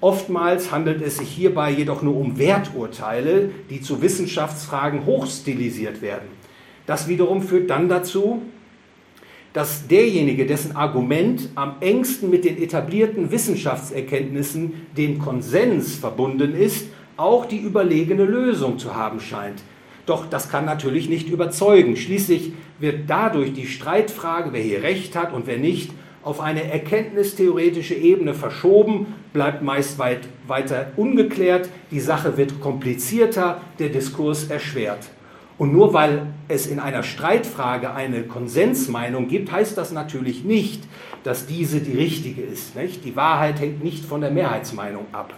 [0.00, 6.28] Oftmals handelt es sich hierbei jedoch nur um Werturteile, die zu Wissenschaftsfragen hochstilisiert werden.
[6.86, 8.42] Das wiederum führt dann dazu,
[9.52, 17.44] dass derjenige, dessen Argument am engsten mit den etablierten Wissenschaftserkenntnissen, dem Konsens verbunden ist, auch
[17.44, 19.62] die überlegene Lösung zu haben scheint.
[20.06, 21.96] Doch das kann natürlich nicht überzeugen.
[21.96, 25.90] Schließlich wird dadurch die Streitfrage, wer hier recht hat und wer nicht,
[26.22, 33.88] auf eine erkenntnistheoretische Ebene verschoben, bleibt meist weit weiter ungeklärt, die Sache wird komplizierter, der
[33.88, 35.10] Diskurs erschwert.
[35.58, 40.84] Und nur weil es in einer Streitfrage eine Konsensmeinung gibt, heißt das natürlich nicht,
[41.24, 42.74] dass diese die richtige ist.
[42.74, 43.04] Nicht?
[43.04, 45.34] Die Wahrheit hängt nicht von der Mehrheitsmeinung ab.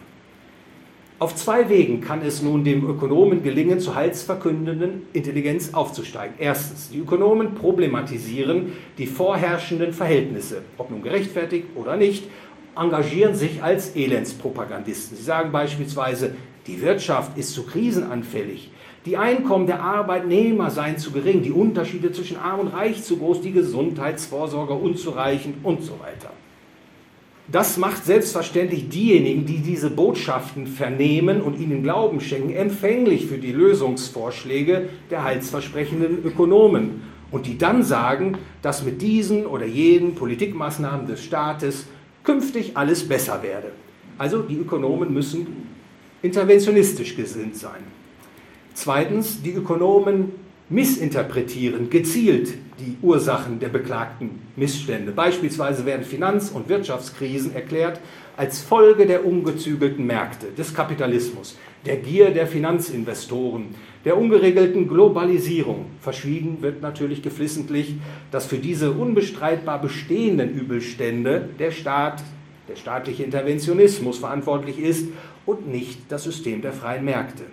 [1.21, 6.35] Auf zwei Wegen kann es nun dem Ökonomen gelingen, zur heilsverkündenden Intelligenz aufzusteigen.
[6.41, 12.25] Erstens, die Ökonomen problematisieren die vorherrschenden Verhältnisse, ob nun gerechtfertigt oder nicht,
[12.77, 15.17] engagieren sich als Elendspropagandisten.
[15.17, 16.35] Sie sagen beispielsweise,
[16.67, 18.73] die Wirtschaft ist zu Krisen anfällig.
[19.07, 23.41] Die Einkommen der Arbeitnehmer seien zu gering, die Unterschiede zwischen Arm und Reich zu groß,
[23.41, 26.33] die Gesundheitsvorsorge unzureichend und so weiter.
[27.49, 33.53] Das macht selbstverständlich diejenigen, die diese Botschaften vernehmen und ihnen Glauben schenken, empfänglich für die
[33.53, 41.23] Lösungsvorschläge der heilsversprechenden Ökonomen und die dann sagen, dass mit diesen oder jenen Politikmaßnahmen des
[41.23, 41.87] Staates
[42.23, 43.73] künftig alles besser werde.
[44.17, 45.47] Also die Ökonomen müssen
[46.23, 47.83] interventionistisch gesinnt sein.
[48.73, 50.33] Zweitens, die Ökonomen
[50.71, 55.13] missinterpretieren gezielt die Ursachen der beklagten Missstände.
[55.13, 58.01] Beispielsweise werden Finanz- und Wirtschaftskrisen erklärt
[58.37, 61.57] als Folge der ungezügelten Märkte, des Kapitalismus,
[61.87, 65.87] der Gier der Finanzinvestoren, der ungeregelten Globalisierung.
[66.01, 67.95] Verschwiegen wird natürlich geflissentlich,
[68.31, 72.23] dass für diese unbestreitbar bestehenden Übelstände der Staat,
[72.69, 75.09] der staatliche Interventionismus verantwortlich ist
[75.47, 77.45] und nicht das System der freien Märkte.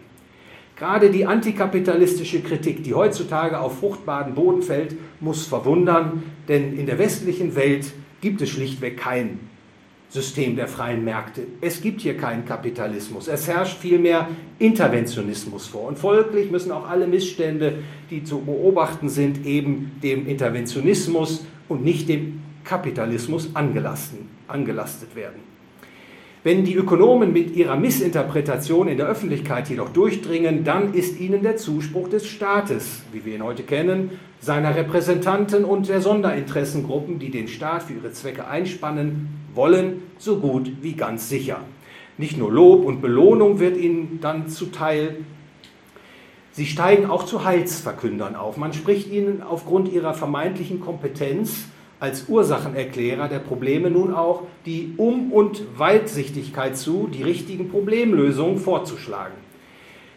[0.82, 6.98] Gerade die antikapitalistische Kritik, die heutzutage auf fruchtbaren Boden fällt, muss verwundern, denn in der
[6.98, 9.42] westlichen Welt gibt es schlichtweg kein
[10.10, 11.44] System der freien Märkte.
[11.62, 13.28] Es gibt hier keinen Kapitalismus.
[13.28, 15.88] Es herrscht vielmehr Interventionismus vor.
[15.88, 17.76] Und folglich müssen auch alle Missstände,
[18.10, 25.51] die zu beobachten sind, eben dem Interventionismus und nicht dem Kapitalismus angelastet werden.
[26.44, 31.58] Wenn die Ökonomen mit ihrer Missinterpretation in der Öffentlichkeit jedoch durchdringen, dann ist ihnen der
[31.58, 37.48] Zuspruch des Staates, wie wir ihn heute kennen, seiner Repräsentanten und der Sonderinteressengruppen, die den
[37.48, 41.60] Staat für ihre Zwecke einspannen wollen, so gut wie ganz sicher.
[42.18, 45.18] Nicht nur Lob und Belohnung wird ihnen dann zuteil,
[46.54, 48.58] sie steigen auch zu Heilsverkündern auf.
[48.58, 51.66] Man spricht ihnen aufgrund ihrer vermeintlichen Kompetenz
[52.02, 59.36] als Ursachenerklärer der Probleme nun auch die Um- und Weitsichtigkeit zu, die richtigen Problemlösungen vorzuschlagen.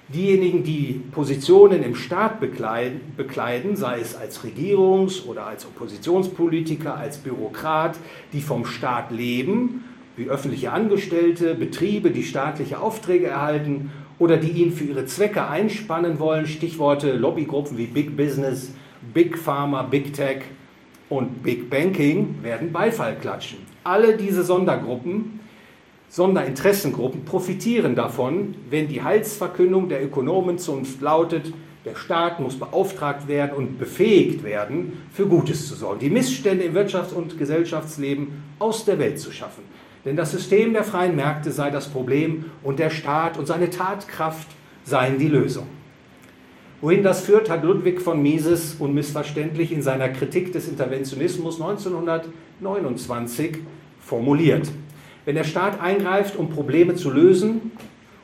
[0.09, 7.19] Diejenigen, die Positionen im Staat bekleiden, bekleiden, sei es als Regierungs- oder als Oppositionspolitiker, als
[7.19, 7.99] Bürokrat,
[8.33, 9.85] die vom Staat leben,
[10.17, 16.19] wie öffentliche Angestellte, Betriebe, die staatliche Aufträge erhalten oder die ihn für ihre Zwecke einspannen
[16.19, 18.73] wollen, Stichworte Lobbygruppen wie Big Business,
[19.13, 20.45] Big Pharma, Big Tech,
[21.17, 23.59] und Big Banking werden Beifall klatschen.
[23.85, 25.41] Alle diese Sondergruppen,
[26.09, 31.53] Sonderinteressengruppen profitieren davon, wenn die Heilsverkündung der Ökonomenzunft lautet,
[31.85, 36.75] der Staat muss beauftragt werden und befähigt werden, für Gutes zu sorgen, die Missstände im
[36.75, 39.65] Wirtschafts- und Gesellschaftsleben aus der Welt zu schaffen.
[40.05, 44.49] Denn das System der freien Märkte sei das Problem und der Staat und seine Tatkraft
[44.85, 45.67] seien die Lösung.
[46.81, 53.59] Wohin das führt, hat Ludwig von Mises unmissverständlich in seiner Kritik des Interventionismus 1929
[54.01, 54.71] formuliert.
[55.25, 57.73] Wenn der Staat eingreift, um Probleme zu lösen,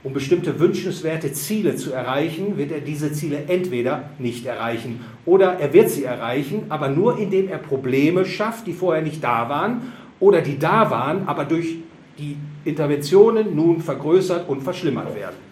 [0.02, 5.72] um bestimmte wünschenswerte Ziele zu erreichen, wird er diese Ziele entweder nicht erreichen oder er
[5.72, 10.40] wird sie erreichen, aber nur indem er Probleme schafft, die vorher nicht da waren oder
[10.40, 11.76] die da waren, aber durch
[12.18, 15.49] die Interventionen nun vergrößert und verschlimmert werden.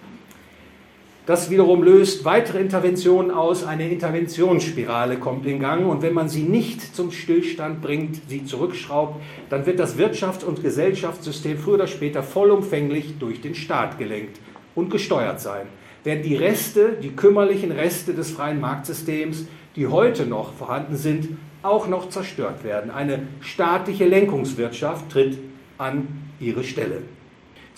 [1.29, 3.63] Das wiederum löst weitere Interventionen aus.
[3.63, 9.21] Eine Interventionsspirale kommt in Gang und wenn man sie nicht zum Stillstand bringt, sie zurückschraubt,
[9.51, 14.41] dann wird das Wirtschafts- und Gesellschaftssystem früher oder später vollumfänglich durch den Staat gelenkt
[14.75, 15.67] und gesteuert sein.
[16.03, 19.45] Werden die Reste, die kümmerlichen Reste des freien Marktsystems,
[19.77, 22.91] die heute noch vorhanden sind, auch noch zerstört werden.
[22.91, 25.37] Eine staatliche Lenkungswirtschaft tritt
[25.77, 26.09] an
[26.41, 27.03] ihre Stelle.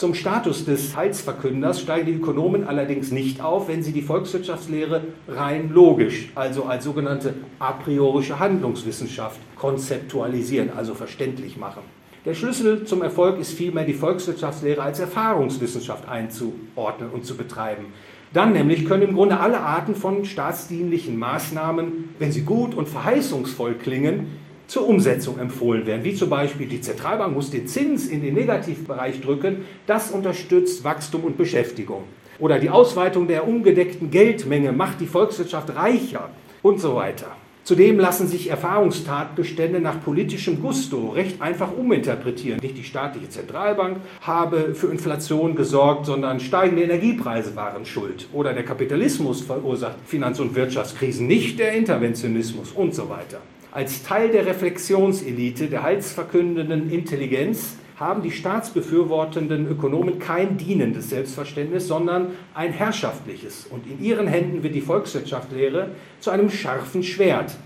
[0.00, 5.68] Zum Status des Heilsverkünders steigen die Ökonomen allerdings nicht auf, wenn sie die Volkswirtschaftslehre rein
[5.74, 11.82] logisch, also als sogenannte a priorische Handlungswissenschaft konzeptualisieren, also verständlich machen.
[12.24, 17.84] Der Schlüssel zum Erfolg ist vielmehr die Volkswirtschaftslehre als Erfahrungswissenschaft einzuordnen und zu betreiben.
[18.32, 23.74] Dann nämlich können im Grunde alle Arten von staatsdienlichen Maßnahmen, wenn sie gut und verheißungsvoll
[23.74, 24.28] klingen,
[24.70, 29.20] zur Umsetzung empfohlen werden, wie zum Beispiel die Zentralbank muss den Zins in den Negativbereich
[29.20, 32.04] drücken, das unterstützt Wachstum und Beschäftigung.
[32.38, 36.30] Oder die Ausweitung der ungedeckten Geldmenge macht die Volkswirtschaft reicher
[36.62, 37.26] und so weiter.
[37.64, 42.60] Zudem lassen sich Erfahrungstatbestände nach politischem Gusto recht einfach uminterpretieren.
[42.60, 48.28] Nicht die staatliche Zentralbank habe für Inflation gesorgt, sondern steigende Energiepreise waren schuld.
[48.32, 53.40] Oder der Kapitalismus verursacht Finanz- und Wirtschaftskrisen, nicht der Interventionismus und so weiter.
[53.72, 62.32] Als Teil der Reflexionselite der heilsverkündenden Intelligenz haben die staatsbefürwortenden Ökonomen kein dienendes Selbstverständnis, sondern
[62.52, 63.66] ein herrschaftliches.
[63.70, 67.56] Und in ihren Händen wird die Volkswirtschaftslehre zu einem scharfen Schwert,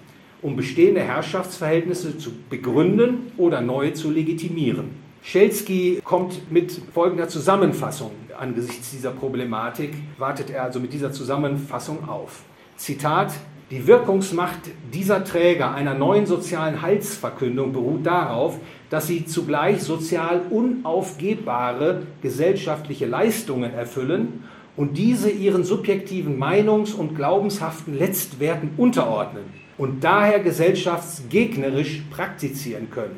[0.43, 4.91] um bestehende Herrschaftsverhältnisse zu begründen oder neu zu legitimieren.
[5.23, 12.43] Schelsky kommt mit folgender Zusammenfassung angesichts dieser Problematik, wartet er also mit dieser Zusammenfassung auf.
[12.77, 13.33] Zitat,
[13.71, 14.61] die Wirkungsmacht
[14.93, 18.59] dieser Träger einer neuen sozialen Heilsverkündung beruht darauf,
[18.91, 24.45] dass sie zugleich sozial unaufgebbare gesellschaftliche Leistungen erfüllen
[24.77, 29.45] und diese ihren subjektiven Meinungs- und glaubenshaften Letztwerten unterordnen
[29.79, 33.17] und daher gesellschaftsgegnerisch praktizieren können.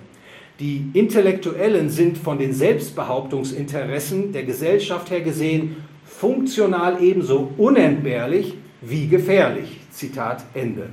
[0.61, 9.76] Die Intellektuellen sind von den Selbstbehauptungsinteressen der Gesellschaft her gesehen funktional ebenso unentbehrlich wie gefährlich.
[9.97, 10.91] Zitat Ende.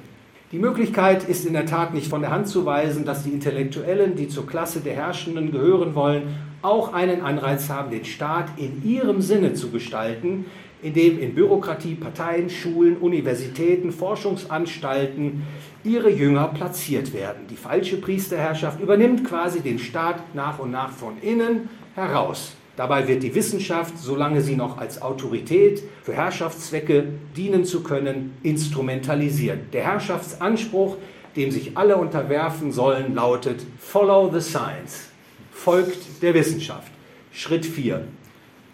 [0.52, 4.16] Die Möglichkeit ist in der Tat nicht von der Hand zu weisen, dass die Intellektuellen,
[4.16, 9.22] die zur Klasse der Herrschenden gehören wollen, auch einen Anreiz haben, den Staat in ihrem
[9.22, 10.46] Sinne zu gestalten,
[10.82, 15.44] indem in Bürokratie, Parteien, Schulen, Universitäten, Forschungsanstalten
[15.84, 17.48] ihre Jünger platziert werden.
[17.50, 22.56] Die falsche Priesterherrschaft übernimmt quasi den Staat nach und nach von innen heraus.
[22.76, 27.06] Dabei wird die Wissenschaft, solange sie noch als Autorität für Herrschaftszwecke
[27.38, 29.74] dienen zu können, instrumentalisiert.
[29.74, 30.98] Der Herrschaftsanspruch,
[31.36, 35.10] dem sich alle unterwerfen sollen, lautet Follow the Science,
[35.52, 36.92] folgt der Wissenschaft.
[37.32, 38.06] Schritt 4.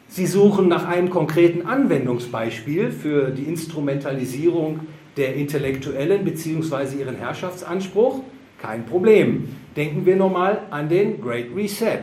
[0.08, 4.80] Sie suchen nach einem konkreten Anwendungsbeispiel für die Instrumentalisierung
[5.18, 7.00] der Intellektuellen bzw.
[7.00, 8.22] ihren Herrschaftsanspruch.
[8.62, 9.50] Kein Problem.
[9.76, 12.02] Denken wir nochmal an den Great Reset.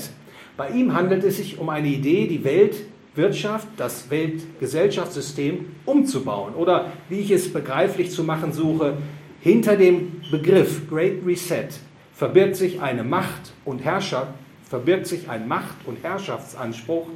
[0.57, 6.55] Bei ihm handelt es sich um eine Idee, die Weltwirtschaft, das Weltgesellschaftssystem umzubauen.
[6.55, 8.95] Oder wie ich es begreiflich zu machen suche,
[9.41, 11.69] hinter dem Begriff Great Reset
[12.15, 14.29] verbirgt sich eine Macht und Herrscher,
[14.69, 17.07] verbirgt sich ein Macht- und Herrschaftsanspruch.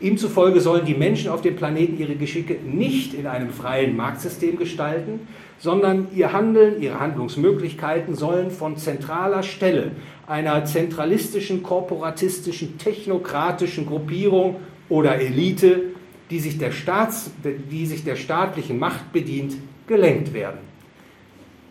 [0.00, 4.58] Ihm zufolge sollen die Menschen auf dem Planeten ihre Geschicke nicht in einem freien Marktsystem
[4.58, 5.28] gestalten,
[5.58, 9.92] sondern ihr Handeln, ihre Handlungsmöglichkeiten sollen von zentraler Stelle
[10.26, 14.56] einer zentralistischen, korporatistischen, technokratischen Gruppierung
[14.88, 15.82] oder Elite,
[16.30, 17.30] die sich der, Staats,
[17.70, 19.54] die sich der staatlichen Macht bedient,
[19.86, 20.58] gelenkt werden.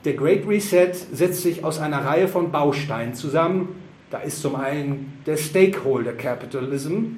[0.06, 3.76] Der Great Reset setzt sich aus einer Reihe von Bausteinen zusammen.
[4.12, 7.18] Da ist zum einen der Stakeholder Capitalism,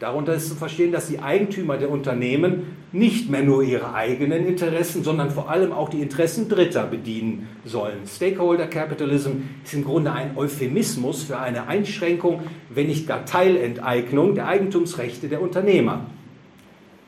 [0.00, 5.02] Darunter ist zu verstehen, dass die Eigentümer der Unternehmen nicht mehr nur ihre eigenen Interessen,
[5.02, 8.06] sondern vor allem auch die Interessen Dritter bedienen sollen.
[8.06, 9.30] Stakeholder Capitalism
[9.64, 15.42] ist im Grunde ein Euphemismus für eine Einschränkung, wenn nicht gar Teilenteignung der Eigentumsrechte der
[15.42, 16.06] Unternehmer.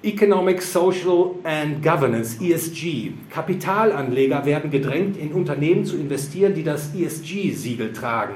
[0.03, 3.13] Economic, Social and Governance, ESG.
[3.31, 8.35] Kapitalanleger werden gedrängt, in Unternehmen zu investieren, die das ESG-Siegel tragen.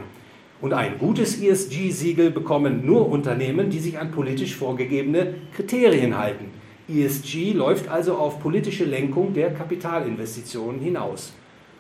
[0.61, 6.61] Und ein gutes ESG-Siegel bekommen nur Unternehmen, die sich an politisch vorgegebene Kriterien halten.
[6.91, 11.33] ESG läuft also auf politische Lenkung der Kapitalinvestitionen hinaus.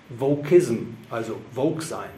[0.08, 2.10] Vokism, also Vogue sein.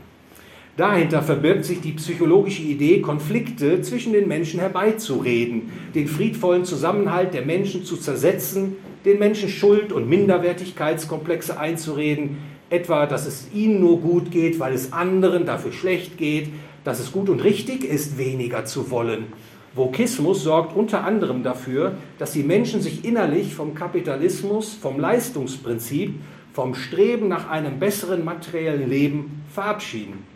[0.76, 7.44] Dahinter verbirgt sich die psychologische Idee, Konflikte zwischen den Menschen herbeizureden, den friedvollen Zusammenhalt der
[7.44, 12.38] Menschen zu zersetzen, den Menschen Schuld- und Minderwertigkeitskomplexe einzureden,
[12.70, 16.48] etwa, dass es ihnen nur gut geht, weil es anderen dafür schlecht geht,
[16.84, 19.26] dass es gut und richtig ist, weniger zu wollen.
[19.74, 26.14] Vokismus sorgt unter anderem dafür, dass die Menschen sich innerlich vom Kapitalismus, vom Leistungsprinzip,
[26.52, 30.26] vom Streben nach einem besseren materiellen Leben verabschieden.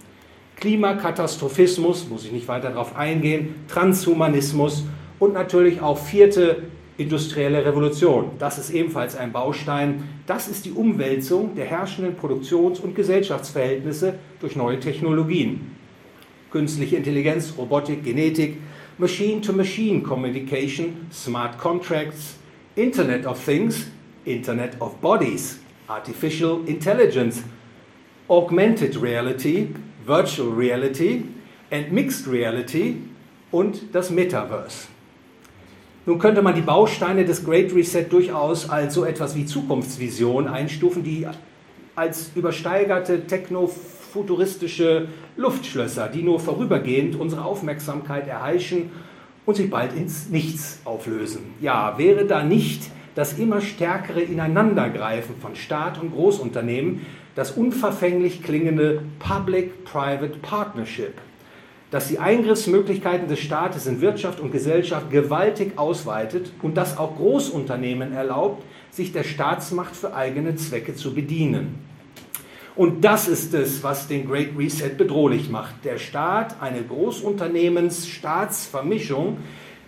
[0.56, 4.84] Klimakatastrophismus, muss ich nicht weiter darauf eingehen, Transhumanismus
[5.18, 6.62] und natürlich auch vierte
[6.96, 8.30] industrielle Revolution.
[8.38, 10.04] Das ist ebenfalls ein Baustein.
[10.26, 15.72] Das ist die Umwälzung der herrschenden Produktions- und Gesellschaftsverhältnisse durch neue Technologien.
[16.50, 18.56] Künstliche Intelligenz, Robotik, Genetik,
[18.98, 22.38] Machine-to-Machine Communication, Smart Contracts,
[22.76, 23.90] Internet of Things,
[24.24, 27.42] Internet of Bodies, Artificial Intelligence,
[28.30, 29.68] Augmented Reality,
[30.06, 31.24] Virtual Reality
[31.70, 33.02] and Mixed Reality
[33.52, 34.88] und das Metaverse.
[36.06, 41.02] Nun könnte man die Bausteine des Great Reset durchaus als so etwas wie Zukunftsvision einstufen,
[41.02, 41.26] die
[41.96, 48.90] als übersteigerte technofuturistische Luftschlösser, die nur vorübergehend unsere Aufmerksamkeit erheischen
[49.44, 51.54] und sich bald ins Nichts auflösen.
[51.60, 52.82] Ja, wäre da nicht
[53.14, 61.14] das immer stärkere Ineinandergreifen von Staat und Großunternehmen, das unverfänglich klingende Public-Private Partnership
[61.90, 68.12] dass die Eingriffsmöglichkeiten des Staates in Wirtschaft und Gesellschaft gewaltig ausweitet und das auch Großunternehmen
[68.12, 71.85] erlaubt, sich der Staatsmacht für eigene Zwecke zu bedienen.
[72.76, 75.76] Und das ist es, was den Great Reset bedrohlich macht.
[75.84, 79.38] Der Staat, eine Großunternehmens-Staatsvermischung,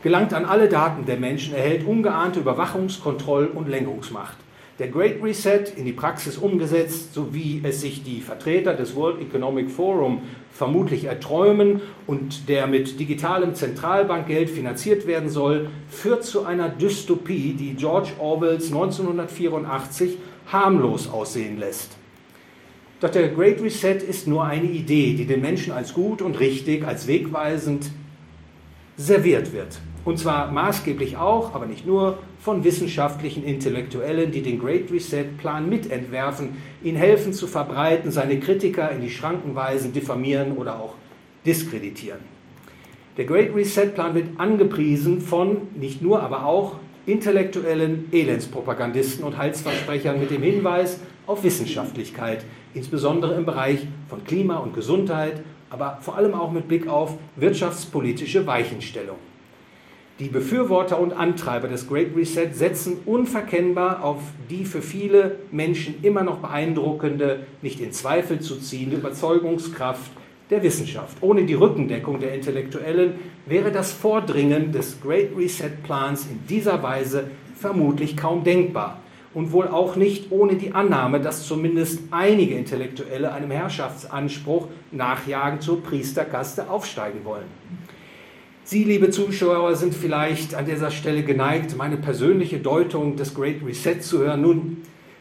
[0.03, 4.39] gelangt an alle Daten der Menschen, erhält ungeahnte Überwachungs-, Kontroll- und Lenkungsmacht.
[4.78, 9.20] Der Great Reset in die Praxis umgesetzt, so wie es sich die Vertreter des World
[9.20, 16.70] Economic Forum vermutlich erträumen und der mit digitalem Zentralbankgeld finanziert werden soll, führt zu einer
[16.70, 20.16] Dystopie, die George Orwells 1984
[20.47, 21.98] harmlos aussehen lässt.
[23.01, 26.85] Doch der Great Reset ist nur eine Idee, die den Menschen als gut und richtig,
[26.85, 27.91] als wegweisend
[28.97, 29.79] serviert wird.
[30.05, 36.57] Und zwar maßgeblich auch, aber nicht nur, von wissenschaftlichen Intellektuellen, die den Great Reset-Plan mitentwerfen,
[36.83, 40.95] ihn helfen zu verbreiten, seine Kritiker in die Schranken weisen, diffamieren oder auch
[41.45, 42.21] diskreditieren.
[43.17, 46.77] Der Great Reset-Plan wird angepriesen von nicht nur, aber auch
[47.09, 52.45] intellektuellen Elendspropagandisten und Heilsversprechern mit dem Hinweis auf Wissenschaftlichkeit,
[52.75, 58.47] insbesondere im Bereich von Klima und Gesundheit, aber vor allem auch mit Blick auf wirtschaftspolitische
[58.47, 59.17] Weichenstellung.
[60.19, 66.25] Die Befürworter und Antreiber des Great Reset setzen unverkennbar auf die für viele Menschen immer
[66.25, 70.11] noch beeindruckende, nicht in Zweifel zu ziehende Überzeugungskraft
[70.51, 71.19] der Wissenschaft.
[71.21, 73.15] Ohne die Rückendeckung der Intellektuellen
[73.47, 79.01] wäre das Vordringen des Great Reset Plans in dieser Weise vermutlich kaum denkbar
[79.35, 85.83] und wohl auch nicht ohne die Annahme, dass zumindest einige Intellektuelle einem Herrschaftsanspruch nachjagen zur
[85.83, 87.47] Priesterkaste aufsteigen wollen.
[88.65, 94.01] Sie, liebe Zuschauer, sind vielleicht an dieser Stelle geneigt, meine persönliche Deutung des Great Reset
[94.01, 94.43] zu hören.
[94.43, 94.77] Nun,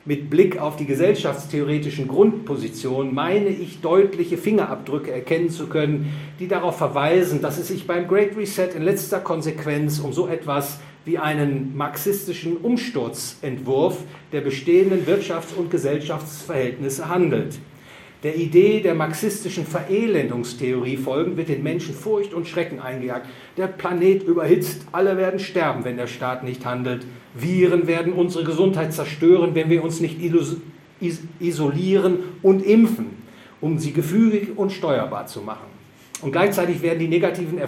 [0.08, 6.78] mit Blick auf die gesellschaftstheoretischen Grundpositionen meine ich deutliche Fingerabdrücke erkennen zu können, die darauf
[6.78, 11.76] verweisen, dass es sich beim Great Reset in letzter Konsequenz um so etwas wie einen
[11.76, 13.98] marxistischen Umsturzentwurf
[14.32, 17.60] der bestehenden Wirtschafts- und Gesellschaftsverhältnisse handelt
[18.24, 23.28] der Idee der marxistischen Verelendungstheorie folgen, wird den Menschen Furcht und Schrecken eingejagt.
[23.58, 27.06] Der Planet überhitzt, alle werden sterben, wenn der Staat nicht handelt.
[27.34, 30.18] Viren werden unsere Gesundheit zerstören, wenn wir uns nicht
[31.40, 33.08] isolieren und impfen,
[33.62, 35.78] um sie gefügig und steuerbar zu machen.
[36.20, 37.60] Und gleichzeitig werden die negativen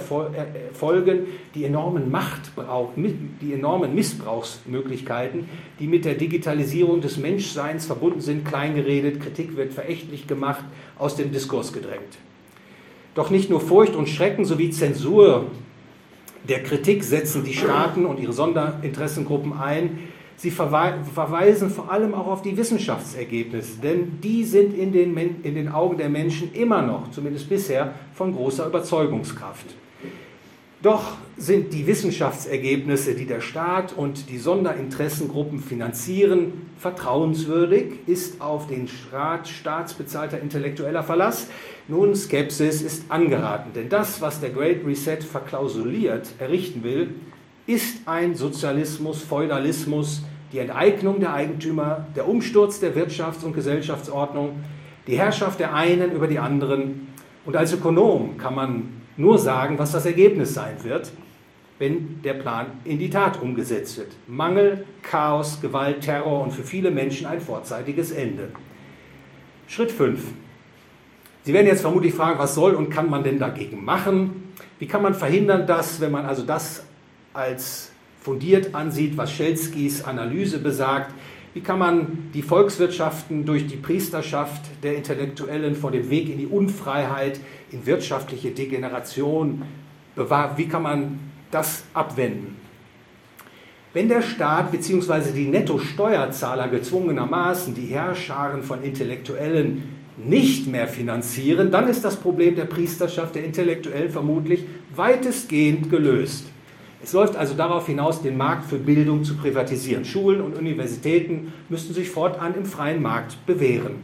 [0.73, 5.47] Folgen, die enormen Machtbrauch, die enormen Missbrauchsmöglichkeiten,
[5.79, 10.63] die mit der Digitalisierung des Menschseins verbunden sind, kleingeredet, Kritik wird verächtlich gemacht,
[10.97, 12.17] aus dem Diskurs gedrängt.
[13.13, 15.45] Doch nicht nur Furcht und Schrecken sowie Zensur
[16.47, 19.99] der Kritik setzen die Staaten und ihre Sonderinteressengruppen ein,
[20.39, 25.67] Sie verweisen vor allem auch auf die Wissenschaftsergebnisse, denn die sind in den, in den
[25.67, 29.65] Augen der Menschen immer noch, zumindest bisher, von großer Überzeugungskraft.
[30.81, 37.95] Doch sind die Wissenschaftsergebnisse, die der Staat und die Sonderinteressengruppen finanzieren, vertrauenswürdig?
[38.07, 41.49] Ist auf den Staat staatsbezahlter Intellektueller Verlass?
[41.89, 47.15] Nun, Skepsis ist angeraten, denn das, was der Great Reset verklausuliert errichten will,
[47.65, 50.21] ist ein Sozialismus, Feudalismus,
[50.53, 54.59] die Enteignung der Eigentümer, der Umsturz der Wirtschafts- und Gesellschaftsordnung,
[55.07, 57.07] die Herrschaft der einen über die anderen.
[57.43, 61.11] Und als Ökonom kann man nur sagen, was das Ergebnis sein wird,
[61.79, 64.11] wenn der Plan in die Tat umgesetzt wird.
[64.27, 68.49] Mangel, Chaos, Gewalt, Terror und für viele Menschen ein vorzeitiges Ende.
[69.65, 70.21] Schritt 5.
[71.43, 74.53] Sie werden jetzt vermutlich fragen, was soll und kann man denn dagegen machen?
[74.77, 76.83] Wie kann man verhindern, dass, wenn man also das
[77.33, 81.13] als fundiert ansieht, was Schelskis Analyse besagt,
[81.53, 86.45] wie kann man die Volkswirtschaften durch die Priesterschaft der Intellektuellen vor dem Weg in die
[86.45, 87.39] Unfreiheit,
[87.71, 89.63] in wirtschaftliche Degeneration
[90.15, 90.57] bewahren?
[90.57, 91.19] Wie kann man
[91.49, 92.55] das abwenden?
[93.93, 95.31] Wenn der Staat bzw.
[95.33, 102.65] die Nettosteuerzahler gezwungenermaßen die Herrscharen von Intellektuellen nicht mehr finanzieren, dann ist das Problem der
[102.65, 104.65] Priesterschaft der Intellektuellen vermutlich
[104.95, 106.45] weitestgehend gelöst.
[107.01, 110.03] Es läuft also darauf hinaus, den Markt für Bildung zu privatisieren.
[110.03, 114.03] Schulen und Universitäten müssten sich fortan im freien Markt bewähren.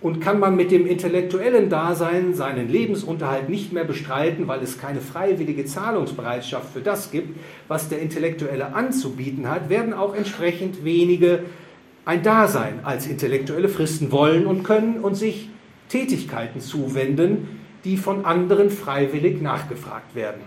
[0.00, 5.00] Und kann man mit dem intellektuellen Dasein seinen Lebensunterhalt nicht mehr bestreiten, weil es keine
[5.00, 7.36] freiwillige Zahlungsbereitschaft für das gibt,
[7.68, 11.40] was der Intellektuelle anzubieten hat, werden auch entsprechend wenige
[12.04, 15.50] ein Dasein als Intellektuelle fristen wollen und können und sich
[15.88, 20.42] Tätigkeiten zuwenden, die von anderen freiwillig nachgefragt werden.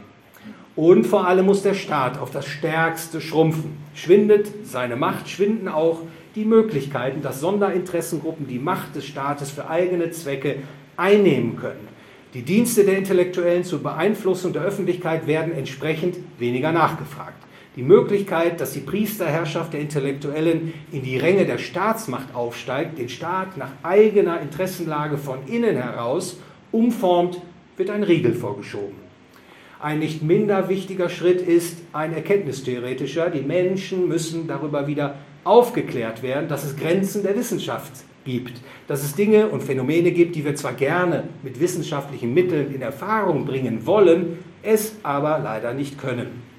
[0.76, 3.78] Und vor allem muss der Staat auf das Stärkste schrumpfen.
[3.94, 6.02] Schwindet seine Macht, schwinden auch
[6.36, 10.58] die Möglichkeiten, dass Sonderinteressengruppen die Macht des Staates für eigene Zwecke
[10.98, 11.88] einnehmen können.
[12.34, 17.38] Die Dienste der Intellektuellen zur Beeinflussung der Öffentlichkeit werden entsprechend weniger nachgefragt.
[17.76, 23.58] Die Möglichkeit, dass die Priesterherrschaft der Intellektuellen in die Ränge der Staatsmacht aufsteigt, den Staat
[23.58, 26.40] nach eigener Interessenlage von innen heraus
[26.72, 27.42] umformt,
[27.76, 29.04] wird ein Riegel vorgeschoben.
[29.80, 33.30] Ein nicht minder wichtiger Schritt ist ein erkenntnistheoretischer.
[33.32, 37.92] Die Menschen müssen darüber wieder aufgeklärt werden, dass es Grenzen der Wissenschaft
[38.24, 42.82] gibt, dass es Dinge und Phänomene gibt, die wir zwar gerne mit wissenschaftlichen Mitteln in
[42.82, 46.53] Erfahrung bringen wollen, es aber leider nicht können.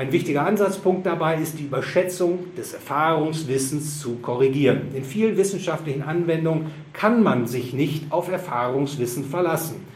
[0.00, 4.94] Ein wichtiger Ansatzpunkt dabei ist die Überschätzung des Erfahrungswissens zu korrigieren.
[4.94, 9.86] In vielen wissenschaftlichen Anwendungen kann man sich nicht auf Erfahrungswissen verlassen.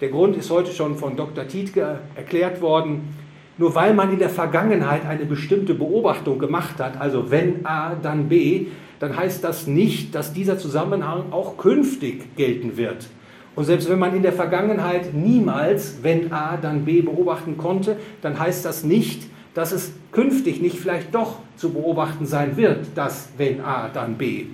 [0.00, 1.46] Der Grund ist heute schon von Dr.
[1.46, 3.14] Tietke erklärt worden.
[3.56, 8.28] Nur weil man in der Vergangenheit eine bestimmte Beobachtung gemacht hat, also wenn A, dann
[8.28, 8.66] B,
[8.98, 13.06] dann heißt das nicht, dass dieser Zusammenhang auch künftig gelten wird.
[13.54, 18.36] Und selbst wenn man in der Vergangenheit niemals, wenn A, dann B beobachten konnte, dann
[18.36, 23.60] heißt das nicht, dass es künftig nicht vielleicht doch zu beobachten sein wird, dass wenn
[23.60, 24.46] A, dann B.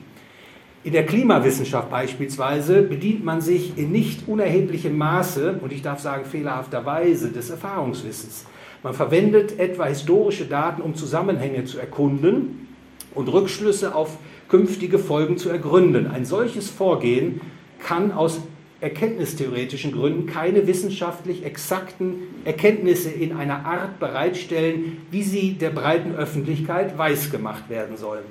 [0.82, 6.24] In der Klimawissenschaft beispielsweise bedient man sich in nicht unerheblichem Maße, und ich darf sagen
[6.24, 8.46] fehlerhafterweise, des Erfahrungswissens.
[8.82, 12.68] Man verwendet etwa historische Daten, um Zusammenhänge zu erkunden
[13.14, 14.16] und Rückschlüsse auf
[14.48, 16.06] künftige Folgen zu ergründen.
[16.06, 17.42] Ein solches Vorgehen
[17.78, 18.40] kann aus
[18.80, 22.14] erkenntnistheoretischen Gründen keine wissenschaftlich exakten
[22.44, 28.24] Erkenntnisse in einer Art bereitstellen, wie sie der breiten Öffentlichkeit weisgemacht werden sollen.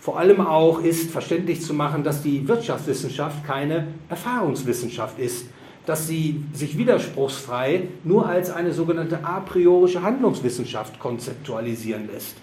[0.00, 5.46] Vor allem auch ist verständlich zu machen, dass die Wirtschaftswissenschaft keine Erfahrungswissenschaft ist,
[5.86, 12.36] dass sie sich widerspruchsfrei nur als eine sogenannte a priorische Handlungswissenschaft konzeptualisieren lässt.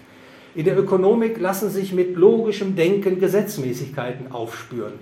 [0.54, 4.94] In der Ökonomik lassen sich mit logischem Denken Gesetzmäßigkeiten aufspüren.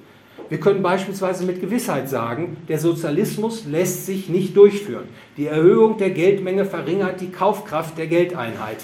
[0.49, 5.09] Wir können beispielsweise mit Gewissheit sagen, der Sozialismus lässt sich nicht durchführen.
[5.37, 8.79] Die Erhöhung der Geldmenge verringert die Kaufkraft der Geldeinheit.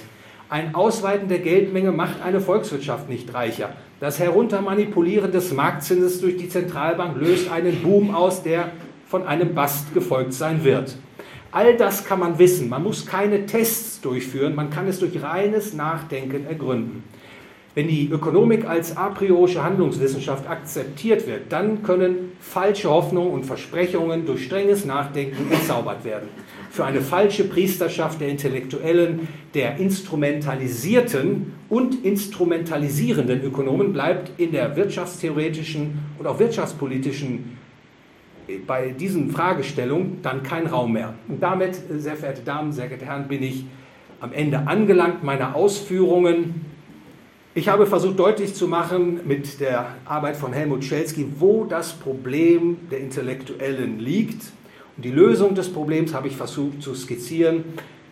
[0.49, 3.75] Ein Ausweiten der Geldmenge macht eine Volkswirtschaft nicht reicher.
[4.01, 8.73] Das Heruntermanipulieren des Marktzinses durch die Zentralbank löst einen Boom aus, der
[9.07, 10.97] von einem Bast gefolgt sein wird.
[11.53, 12.69] All das kann man wissen.
[12.69, 17.05] Man muss keine Tests durchführen, man kann es durch reines Nachdenken ergründen.
[17.75, 24.27] Wenn die Ökonomik als a priorische Handlungswissenschaft akzeptiert wird, dann können falsche Hoffnungen und Versprechungen
[24.27, 26.29] durch strenges Nachdenken entzaubert werden.
[26.71, 35.99] Für eine falsche Priesterschaft der Intellektuellen, der instrumentalisierten und instrumentalisierenden Ökonomen bleibt in der wirtschaftstheoretischen
[36.19, 37.57] und auch wirtschaftspolitischen
[38.67, 41.15] bei diesen Fragestellungen dann kein Raum mehr.
[41.29, 43.65] Und damit, sehr verehrte Damen, sehr geehrte Herren, bin ich
[44.21, 46.72] am Ende angelangt meiner Ausführungen
[47.55, 52.79] ich habe versucht deutlich zu machen mit der Arbeit von Helmut Schelsky, wo das Problem
[52.91, 54.43] der Intellektuellen liegt.
[54.97, 57.65] Und die Lösung des Problems habe ich versucht zu skizzieren.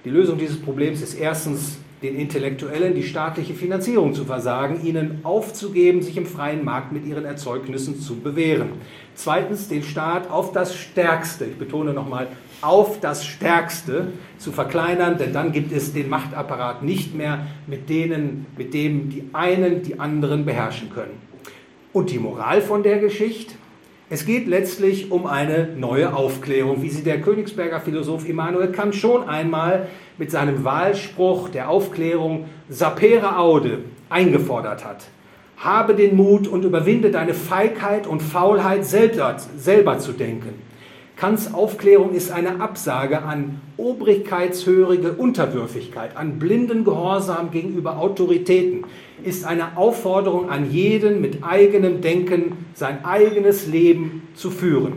[0.05, 6.01] Die Lösung dieses Problems ist erstens, den Intellektuellen die staatliche Finanzierung zu versagen, ihnen aufzugeben,
[6.03, 8.71] sich im freien Markt mit ihren Erzeugnissen zu bewähren.
[9.15, 12.29] Zweitens, den Staat auf das Stärkste, ich betone nochmal,
[12.63, 18.47] auf das Stärkste zu verkleinern, denn dann gibt es den Machtapparat nicht mehr, mit, denen,
[18.57, 21.21] mit dem die einen die anderen beherrschen können.
[21.93, 23.55] Und die Moral von der Geschichte?
[24.13, 29.29] Es geht letztlich um eine neue Aufklärung, wie sie der Königsberger Philosoph Immanuel Kant schon
[29.29, 29.87] einmal
[30.19, 35.05] mit seinem Wahlspruch der Aufklärung Sapere Aude eingefordert hat.
[35.59, 40.61] Habe den Mut und überwinde deine Feigheit und Faulheit selber, selber zu denken.
[41.21, 48.87] Kants Aufklärung ist eine Absage an obrigkeitshörige Unterwürfigkeit, an blinden Gehorsam gegenüber Autoritäten,
[49.23, 54.95] ist eine Aufforderung an jeden mit eigenem Denken sein eigenes Leben zu führen.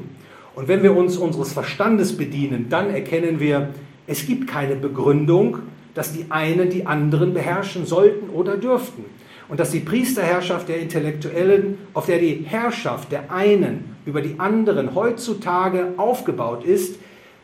[0.56, 3.72] Und wenn wir uns unseres Verstandes bedienen, dann erkennen wir,
[4.08, 5.58] es gibt keine Begründung,
[5.94, 9.04] dass die einen die anderen beherrschen sollten oder dürften.
[9.50, 14.96] Und dass die Priesterherrschaft der Intellektuellen, auf der die Herrschaft der einen über die anderen
[14.96, 17.00] heutzutage aufgebaut ist,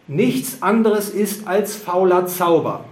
[0.07, 2.85] nichts anderes ist als fauler Zauber.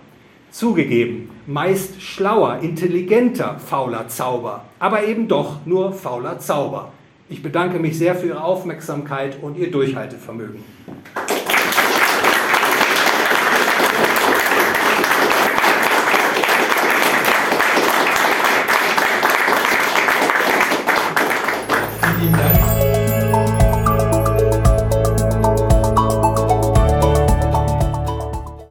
[0.51, 6.91] Zugegeben, meist schlauer, intelligenter fauler Zauber, aber eben doch nur fauler Zauber.
[7.29, 10.63] Ich bedanke mich sehr für Ihre Aufmerksamkeit und Ihr Durchhaltevermögen.